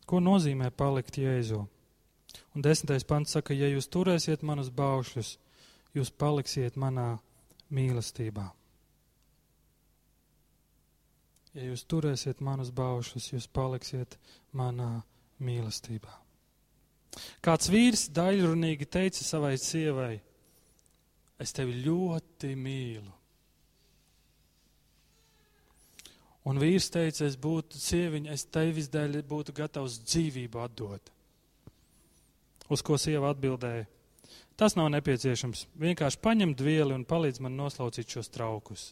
Ko 0.09 0.19
nozīmē 0.23 0.71
palikt 0.75 1.19
Jēzu? 1.21 1.61
Un 2.57 2.65
desmitais 2.65 3.05
pants 3.05 3.37
saka, 3.37 3.55
ja 3.55 3.69
jūs 3.69 3.87
turēsiet 3.93 4.43
manus 4.43 4.73
baušļus, 4.73 5.37
jūs 5.95 6.11
paliksiet 6.17 6.79
manā 6.81 7.15
mīlestībā. 7.73 8.49
Ja 11.53 11.67
jūs 11.69 11.85
turēsiet 11.85 12.41
manus 12.41 12.71
baušus, 12.73 13.33
jūs 13.35 13.47
paliksiet 13.53 14.17
manā 14.57 15.03
mīlestībā. 15.45 16.15
Kāds 17.45 17.69
vīrs 17.69 18.07
daļrunīgi 18.17 18.89
teica 18.89 19.25
savai 19.25 19.59
sievai, 19.61 20.15
es 21.43 21.53
tevi 21.53 21.83
ļoti 21.85 22.55
mīlu. 22.57 23.13
Un 26.49 26.59
vīrs 26.59 26.89
teica, 26.91 27.27
es 27.29 27.37
būtu 27.39 27.79
sieviņa, 27.79 28.33
es 28.33 28.47
tevis 28.51 28.89
dēļ 28.91 29.21
būtu 29.29 29.55
gatavs 29.55 30.01
dzīvību 30.09 30.63
atdot. 30.65 31.13
Uz 32.73 32.83
ko 32.83 32.97
sieva 32.99 33.31
atbildēja, 33.35 33.85
tas 34.59 34.75
nav 34.79 34.89
nepieciešams. 34.95 35.67
Vienkārši 35.85 36.23
paņem 36.25 36.57
vieli 36.59 36.97
un 36.97 37.05
palīdz 37.07 37.45
man 37.45 37.61
noslaucīt 37.61 38.17
šos 38.17 38.33
traukus. 38.33 38.89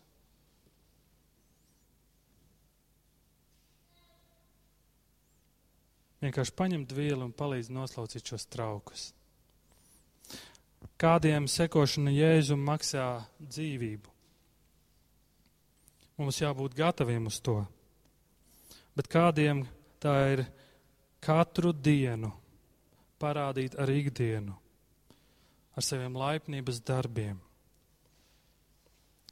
Vienkārši 6.21 6.53
paņemt 6.57 6.93
vielu 6.93 7.25
un 7.25 7.33
palīdz 7.33 7.71
noslaucīt 7.73 8.27
šos 8.29 8.45
traukus. 8.53 9.09
Kādiem 11.01 11.47
sekošana 11.49 12.13
Jēzum 12.13 12.61
maksā 12.65 13.07
dzīvību? 13.41 14.11
Mums 16.21 16.41
jābūt 16.43 16.77
gataviem 16.77 17.31
uz 17.31 17.39
to. 17.41 17.63
Bet 18.93 19.09
kādiem 19.09 19.63
tā 20.03 20.17
ir 20.35 20.43
katru 21.25 21.73
dienu 21.73 22.35
parādīt 23.21 23.79
ar 23.81 23.89
ikdienu, 23.93 24.57
ar 25.77 25.85
saviem 25.85 26.19
laipnības 26.21 26.83
darbiem, 26.85 27.39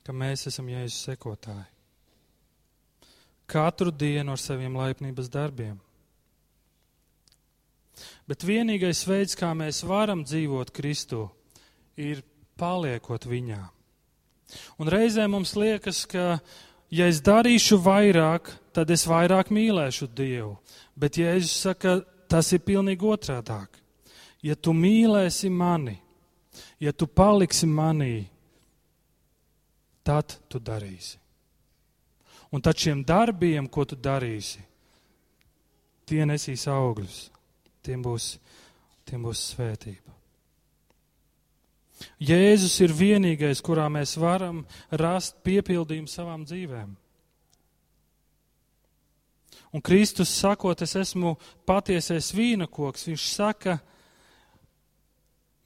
ka 0.05 0.15
mēs 0.17 0.47
esam 0.49 0.71
Jēzus 0.73 1.03
sekotāji. 1.11 1.69
Katru 3.49 3.93
dienu 3.93 4.33
ar 4.33 4.41
saviem 4.41 4.77
laipnības 4.77 5.29
darbiem. 5.33 5.77
Bet 8.29 8.45
vienīgais 8.45 9.07
veids, 9.09 9.37
kā 9.39 9.55
mēs 9.57 9.83
varam 9.89 10.25
dzīvot 10.27 10.71
Kristu, 10.75 11.27
ir 11.97 12.23
paliekot 12.59 13.27
viņā. 13.29 13.63
Un 14.81 14.91
reizē 14.91 15.27
mums 15.29 15.55
liekas, 15.59 16.05
ka, 16.09 16.39
ja 16.91 17.09
es 17.11 17.21
darīšu 17.25 17.81
vairāk, 17.85 18.51
tad 18.73 18.91
es 18.91 19.07
vairāk 19.09 19.53
mīlēšu 19.55 20.09
Dievu. 20.17 20.57
Bet 20.99 21.19
Jēzus 21.21 21.57
saka, 21.67 21.99
tas 22.29 22.53
ir 22.53 22.65
pilnīgi 22.65 23.07
otrādāk. 23.07 23.81
Ja 24.45 24.55
tu 24.55 24.73
mīlēsi 24.77 25.51
mani, 25.51 25.97
ja 26.81 26.93
tu 26.93 27.09
paliksi 27.09 27.67
manī, 27.67 28.29
tad 30.07 30.39
tu 30.49 30.61
darīsi. 30.63 31.19
Un 32.55 32.63
tad 32.65 32.79
šiem 32.81 33.03
darbiem, 33.05 33.67
ko 33.69 33.85
tu 33.85 33.97
darīsi, 33.97 34.63
tie 36.09 36.23
nesīs 36.25 36.65
augļus 36.73 37.27
tiem 37.89 38.05
būs, 38.05 38.37
tiem 39.09 39.25
būs 39.25 39.49
svētība. 39.55 40.13
Jēzus 42.23 42.77
ir 42.85 42.95
vienīgais, 42.95 43.63
kurā 43.65 43.89
mēs 43.91 44.15
varam 44.21 44.63
rast 44.91 45.41
piepildījumu 45.47 46.11
savām 46.11 46.45
dzīvēm. 46.47 46.95
Un 49.75 49.85
Kristus 49.85 50.31
sakot, 50.33 50.81
es 50.83 50.95
esmu 50.97 51.35
patiesais 51.69 52.31
vīna 52.33 52.69
koks, 52.71 53.09
viņš 53.11 53.25
saka, 53.35 53.77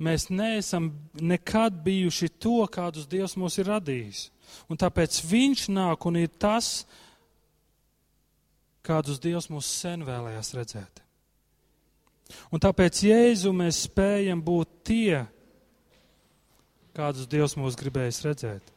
mēs 0.02 0.26
neesam 0.32 0.90
nekad 1.20 1.76
bijuši 1.84 2.32
to, 2.42 2.64
kādus 2.72 3.06
Dievs 3.06 3.36
mūs 3.38 3.60
ir 3.62 3.70
radījis. 3.70 4.24
Un 4.72 4.80
tāpēc 4.80 5.20
viņš 5.28 5.68
nāk 5.70 6.08
un 6.08 6.18
ir 6.18 6.32
tas, 6.34 6.82
kādus 8.82 9.22
Dievs 9.22 9.46
mūs 9.52 9.70
sen 9.70 10.02
vēlējās 10.08 10.52
redzēt. 10.58 11.02
Un 12.52 12.62
tāpēc 12.62 13.02
Jēzu 13.08 13.52
mēs 13.56 13.84
spējam 13.88 14.42
būt 14.44 14.76
tie, 14.88 15.24
kādus 16.96 17.28
Dievs 17.30 17.56
mūs 17.56 17.78
gribējis 17.80 18.22
redzēt. 18.26 18.72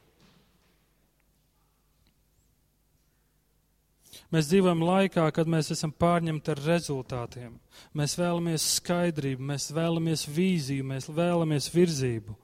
Mēs 4.34 4.49
dzīvojam 4.49 4.82
laikā, 4.84 5.28
kad 5.36 5.47
mēs 5.47 5.70
esam 5.76 5.93
pārņemti 5.95 6.51
ar 6.51 6.62
rezultātiem. 6.66 7.53
Mēs 7.95 8.18
vēlamies 8.20 8.66
skaidrību, 8.80 9.45
mēs 9.51 9.70
vēlamies 9.76 10.26
vīziju, 10.28 10.88
mēs 10.89 11.08
vēlamies 11.14 11.70
virzību. 11.72 12.36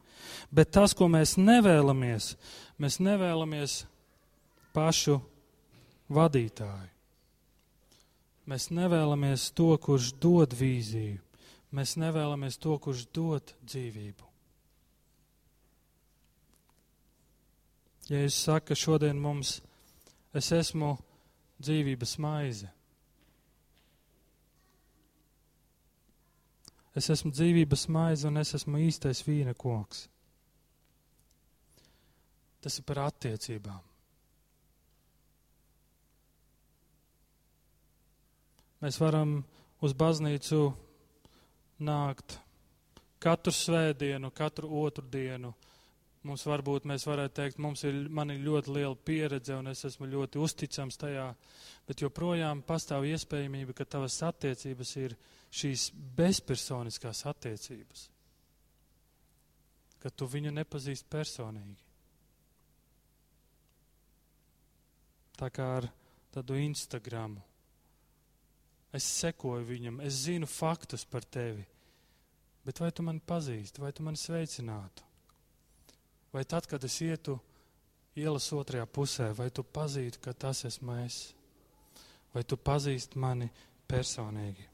Bet 0.54 0.72
tas, 0.76 0.94
ko 0.96 1.10
mēs 1.12 1.36
nevēlamies, 1.42 2.36
mēs 2.80 3.00
nevēlamies 3.04 3.82
pašu 4.76 5.18
vadītāju. 6.12 6.90
Mēs 8.50 8.72
nevēlamies 8.74 9.52
to, 9.58 9.70
kurš 9.78 10.14
dod 10.22 10.56
vīziju. 10.58 11.20
Mēs 11.72 11.96
nevēlamies 12.02 12.58
to, 12.60 12.76
kurš 12.82 13.06
dod 13.14 13.54
dzīvību. 13.64 14.28
Ja 18.12 18.24
es 18.26 18.36
saku, 18.36 18.76
šodien 18.76 19.20
mums 19.22 19.60
es 20.36 20.50
esmu 20.52 20.96
dzīvības 21.62 22.18
maize. 22.20 22.72
Es 26.98 27.08
esmu 27.14 27.32
dzīvības 27.32 27.86
maize 27.94 28.28
un 28.28 28.42
es 28.42 28.52
esmu 28.58 28.82
īstais 28.84 29.24
vīna 29.24 29.54
koks. 29.56 30.10
Tas 32.62 32.76
ir 32.82 32.86
par 32.90 33.06
attiecībām. 33.06 33.91
Mēs 38.82 38.98
varam 38.98 39.36
uz 39.86 39.94
baznīcu 39.94 40.72
nākt 41.86 42.40
katru 43.22 43.54
svētdienu, 43.54 44.32
katru 44.34 44.72
otru 44.82 45.06
dienu. 45.06 45.52
Mums 46.26 46.46
varbūt 46.46 46.88
mēs 46.90 47.06
varētu 47.06 47.36
teikt, 47.38 47.60
mums 47.62 47.84
ir, 47.86 47.96
man 48.10 48.34
ir 48.34 48.42
ļoti 48.46 48.74
liela 48.74 48.98
pieredze 48.98 49.54
un 49.58 49.70
es 49.70 49.84
esmu 49.86 50.10
ļoti 50.10 50.42
uzticams 50.42 50.98
tajā, 51.02 51.28
bet 51.86 52.02
joprojām 52.02 52.62
pastāv 52.66 53.06
iespējamība, 53.10 53.74
ka 53.78 53.86
tavas 53.86 54.18
attiecības 54.26 54.96
ir 55.02 55.16
šīs 55.62 55.88
bezpersoniskās 56.18 57.24
attiecības. 57.30 58.08
Ka 60.02 60.10
tu 60.10 60.30
viņu 60.30 60.54
nepazīst 60.58 61.10
personīgi. 61.10 61.78
Tā 65.38 65.54
kā 65.54 65.72
ar 65.78 65.90
tādu 66.34 66.58
Instagramu 66.62 67.51
Es 68.92 69.08
sekoju 69.22 69.64
viņam, 69.66 70.02
es 70.04 70.26
zinu 70.26 70.48
faktus 70.50 71.06
par 71.08 71.24
tevi. 71.24 71.64
Bet 72.66 72.82
vai 72.84 72.92
tu 72.92 73.04
mani 73.04 73.22
pazīsti, 73.26 73.82
vai 73.82 73.92
tu 73.96 74.04
mani 74.04 74.20
sveicinātu? 74.20 75.06
Vai 76.32 76.44
tad, 76.46 76.68
kad 76.68 76.84
es 76.84 77.00
ietu 77.02 77.38
ielas 78.16 78.52
otrajā 78.54 78.86
pusē, 78.86 79.32
vai 79.36 79.50
tu 79.50 79.64
pazītu, 79.64 80.20
ka 80.22 80.34
tas 80.34 80.66
esmu 80.68 80.98
es? 81.06 81.22
Vai 82.34 82.44
tu 82.44 82.58
pazīsti 82.58 83.20
mani 83.20 83.50
personīgi? 83.88 84.68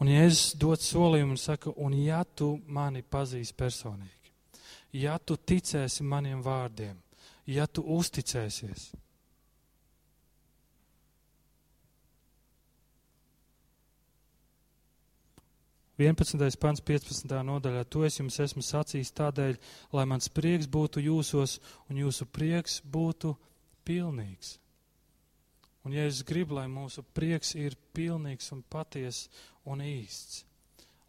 Un 0.00 0.08
es 0.08 0.54
dotu 0.56 0.84
solījumu 0.84 1.36
un 1.36 1.40
saku, 1.40 1.74
un 1.76 1.94
ja 2.00 2.22
tu 2.24 2.54
mani 2.66 3.02
pazīsti 3.02 3.56
personīgi, 3.56 4.32
ja 4.96 5.18
tu 5.18 5.36
ticēsi 5.36 6.04
maniem 6.04 6.40
vārdiem, 6.44 6.96
ja 7.46 7.66
tu 7.66 7.84
uzticēsies, 7.96 8.88
11. 15.98 16.38
pants 16.62 16.80
15. 16.86 17.26
nodaļā. 17.42 17.82
To 17.90 18.04
es 18.06 18.20
jums 18.20 18.38
esmu 18.38 18.62
sacījis 18.62 19.10
tādēļ, 19.18 19.56
lai 19.98 20.04
mans 20.06 20.30
prieks 20.30 20.68
būtu 20.70 21.02
jūsos 21.02 21.56
un 21.90 21.98
jūsu 21.98 22.28
prieks 22.30 22.78
būtu 22.86 23.32
pilnīgs. 23.82 24.58
Un 25.82 25.96
ja 25.96 26.04
es 26.06 26.22
gribu, 26.22 26.54
lai 26.58 26.68
mūsu 26.70 27.02
prieks 27.02 27.56
ir 27.58 27.74
pilnīgs 27.96 28.52
un 28.54 28.62
paties 28.62 29.24
un 29.66 29.82
īsts, 29.82 30.44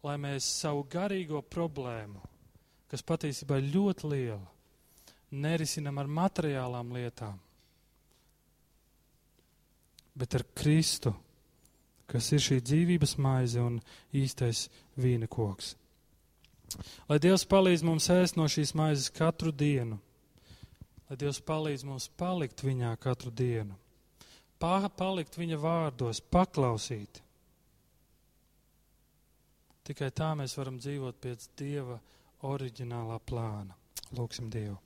lai 0.02 0.16
mēs 0.18 0.46
savu 0.62 0.82
garīgo 0.90 1.42
problēmu, 1.42 2.22
kas 2.90 3.06
patiesībā 3.06 3.60
ir 3.60 3.70
ļoti 3.74 4.10
liela, 4.10 4.46
nerisinam 5.30 6.02
ar 6.02 6.10
materiālām 6.10 6.94
lietām, 6.96 7.38
bet 10.18 10.34
ar 10.34 10.48
Kristu 10.56 11.14
kas 12.10 12.32
ir 12.34 12.42
šī 12.42 12.58
dzīvības 12.66 13.16
maize 13.22 13.62
un 13.62 13.78
īstais 14.16 14.66
vīna 14.98 15.28
koks. 15.30 15.74
Lai 17.10 17.18
Dievs 17.22 17.46
palīdz 17.50 17.84
mums 17.86 18.08
ēst 18.14 18.38
no 18.38 18.46
šīs 18.50 18.74
maizes 18.78 19.10
katru 19.14 19.50
dienu, 19.50 19.98
lai 21.08 21.18
Dievs 21.18 21.40
palīdz 21.46 21.86
mums 21.88 22.08
palikt 22.20 22.62
viņā 22.66 22.92
katru 23.02 23.32
dienu, 23.34 23.78
palikt 24.60 25.38
viņa 25.38 25.58
vārdos, 25.58 26.20
paklausīt. 26.20 27.22
Tikai 29.86 30.12
tā 30.14 30.34
mēs 30.38 30.54
varam 30.58 30.78
dzīvot 30.78 31.18
pēc 31.24 31.48
Dieva 31.58 31.98
oriģinālā 32.46 33.18
plāna. 33.26 33.74
Lūksim 34.14 34.50
Dievu! 34.52 34.78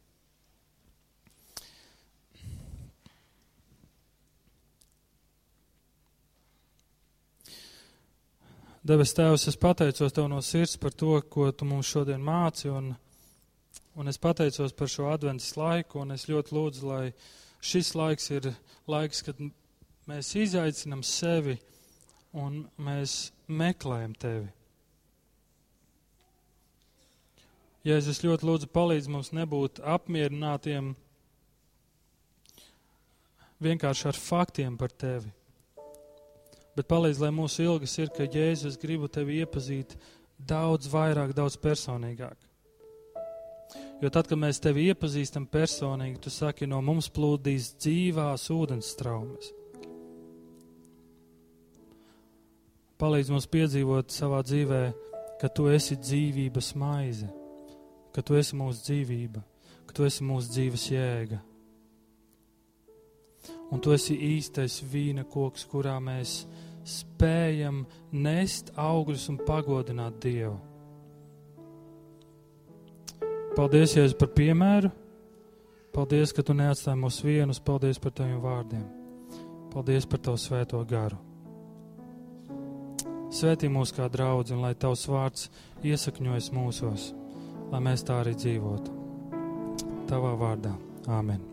Debes 8.84 9.14
Tēvs, 9.16 9.46
es 9.48 9.56
pateicos 9.56 10.12
Tev 10.12 10.26
no 10.28 10.42
sirds 10.44 10.74
par 10.76 10.92
to, 10.92 11.14
ko 11.32 11.46
Tu 11.56 11.64
mums 11.64 11.88
šodien 11.88 12.20
māci, 12.20 12.68
un, 12.68 12.90
un 13.96 14.10
es 14.12 14.18
pateicos 14.20 14.74
par 14.76 14.90
šo 14.92 15.06
adventas 15.08 15.54
laiku, 15.56 16.02
un 16.02 16.12
es 16.12 16.26
ļoti 16.28 16.52
lūdzu, 16.52 16.82
lai 16.90 17.06
šis 17.64 17.94
laiks 17.96 18.28
ir 18.36 18.50
laiks, 18.92 19.22
kad 19.24 19.38
mēs 20.04 20.34
izaicinam 20.36 21.00
sevi 21.00 21.54
un 22.36 22.58
mēs 22.76 23.30
meklējam 23.48 24.12
Tevi. 24.20 24.50
Jēzus 27.88 28.20
ļoti 28.26 28.50
lūdzu 28.50 28.68
palīdz 28.68 29.08
mums 29.14 29.32
nebūt 29.32 29.80
apmierinātiem 29.80 30.92
vienkārši 33.64 34.10
ar 34.12 34.20
faktiem 34.26 34.76
par 34.76 34.92
Tevi 34.92 35.32
bet 36.76 36.88
palīdz, 36.90 37.20
lai 37.22 37.30
mūsu 37.34 37.64
ilgas 37.66 37.94
ir, 38.00 38.10
ka 38.14 38.26
Jēzus 38.26 38.78
gribu 38.80 39.08
tevi 39.08 39.40
iepazīt 39.42 39.96
daudz 40.38 40.90
vairāk, 40.90 41.34
daudz 41.36 41.56
personīgāk. 41.60 42.36
Jo 44.02 44.10
tad, 44.12 44.26
kad 44.28 44.38
mēs 44.38 44.60
tevi 44.60 44.88
iepazīstam 44.90 45.46
personīgi, 45.48 46.20
tu 46.26 46.30
saki, 46.32 46.66
no 46.68 46.80
mums 46.84 47.08
plūdīs 47.14 47.74
dzīvās 47.80 48.48
ūdens 48.52 48.90
traumas. 48.98 49.52
Palīdz 53.00 53.30
mums 53.32 53.46
piedzīvot 53.50 54.12
savā 54.14 54.42
dzīvē, 54.46 54.82
ka 55.40 55.50
tu 55.50 55.66
esi 55.72 55.96
dzīvības 55.98 56.74
maize, 56.78 57.30
ka 58.14 58.22
tu 58.22 58.36
esi 58.38 58.56
mūsu 58.58 58.84
dzīvība, 58.86 59.42
ka 59.88 59.96
tu 59.96 60.06
esi 60.06 60.26
mūsu 60.26 60.52
dzīves 60.54 60.84
jēga. 60.92 61.40
Un 63.74 63.82
tu 63.82 63.94
esi 63.94 64.14
īstais 64.14 64.78
vīna 64.86 65.24
koks, 65.26 65.66
kurā 65.70 65.96
mēs 66.02 66.44
spējam 66.84 67.84
nest 68.12 68.72
augļus 68.76 69.28
un 69.32 69.40
pagodināt 69.46 70.20
Dievu. 70.22 70.56
Paldies, 73.54 73.94
Jēzus, 73.94 74.16
par 74.18 74.32
piemēru. 74.34 74.90
Paldies, 75.94 76.32
ka 76.34 76.42
tu 76.42 76.56
neatstāji 76.58 76.98
mūs 76.98 77.20
vienus. 77.22 77.60
Paldies 77.62 78.00
par 78.02 78.14
taviem 78.18 78.40
vārdiem. 78.42 78.82
Paldies 79.70 80.08
par 80.10 80.22
tavu 80.26 80.40
svēto 80.42 80.80
garu. 80.90 81.20
Svētī 83.34 83.70
mūs 83.70 83.90
kā 83.94 84.06
draudzi, 84.10 84.54
un 84.54 84.62
lai 84.62 84.74
tavs 84.78 85.08
vārds 85.10 85.48
iesakņojas 85.82 86.52
mūsos, 86.54 87.08
lai 87.72 87.80
mēs 87.82 88.06
tā 88.06 88.20
arī 88.22 88.36
dzīvotu. 88.38 88.94
Tavā 90.10 90.36
vārdā. 90.38 90.74
Āmen. 91.10 91.42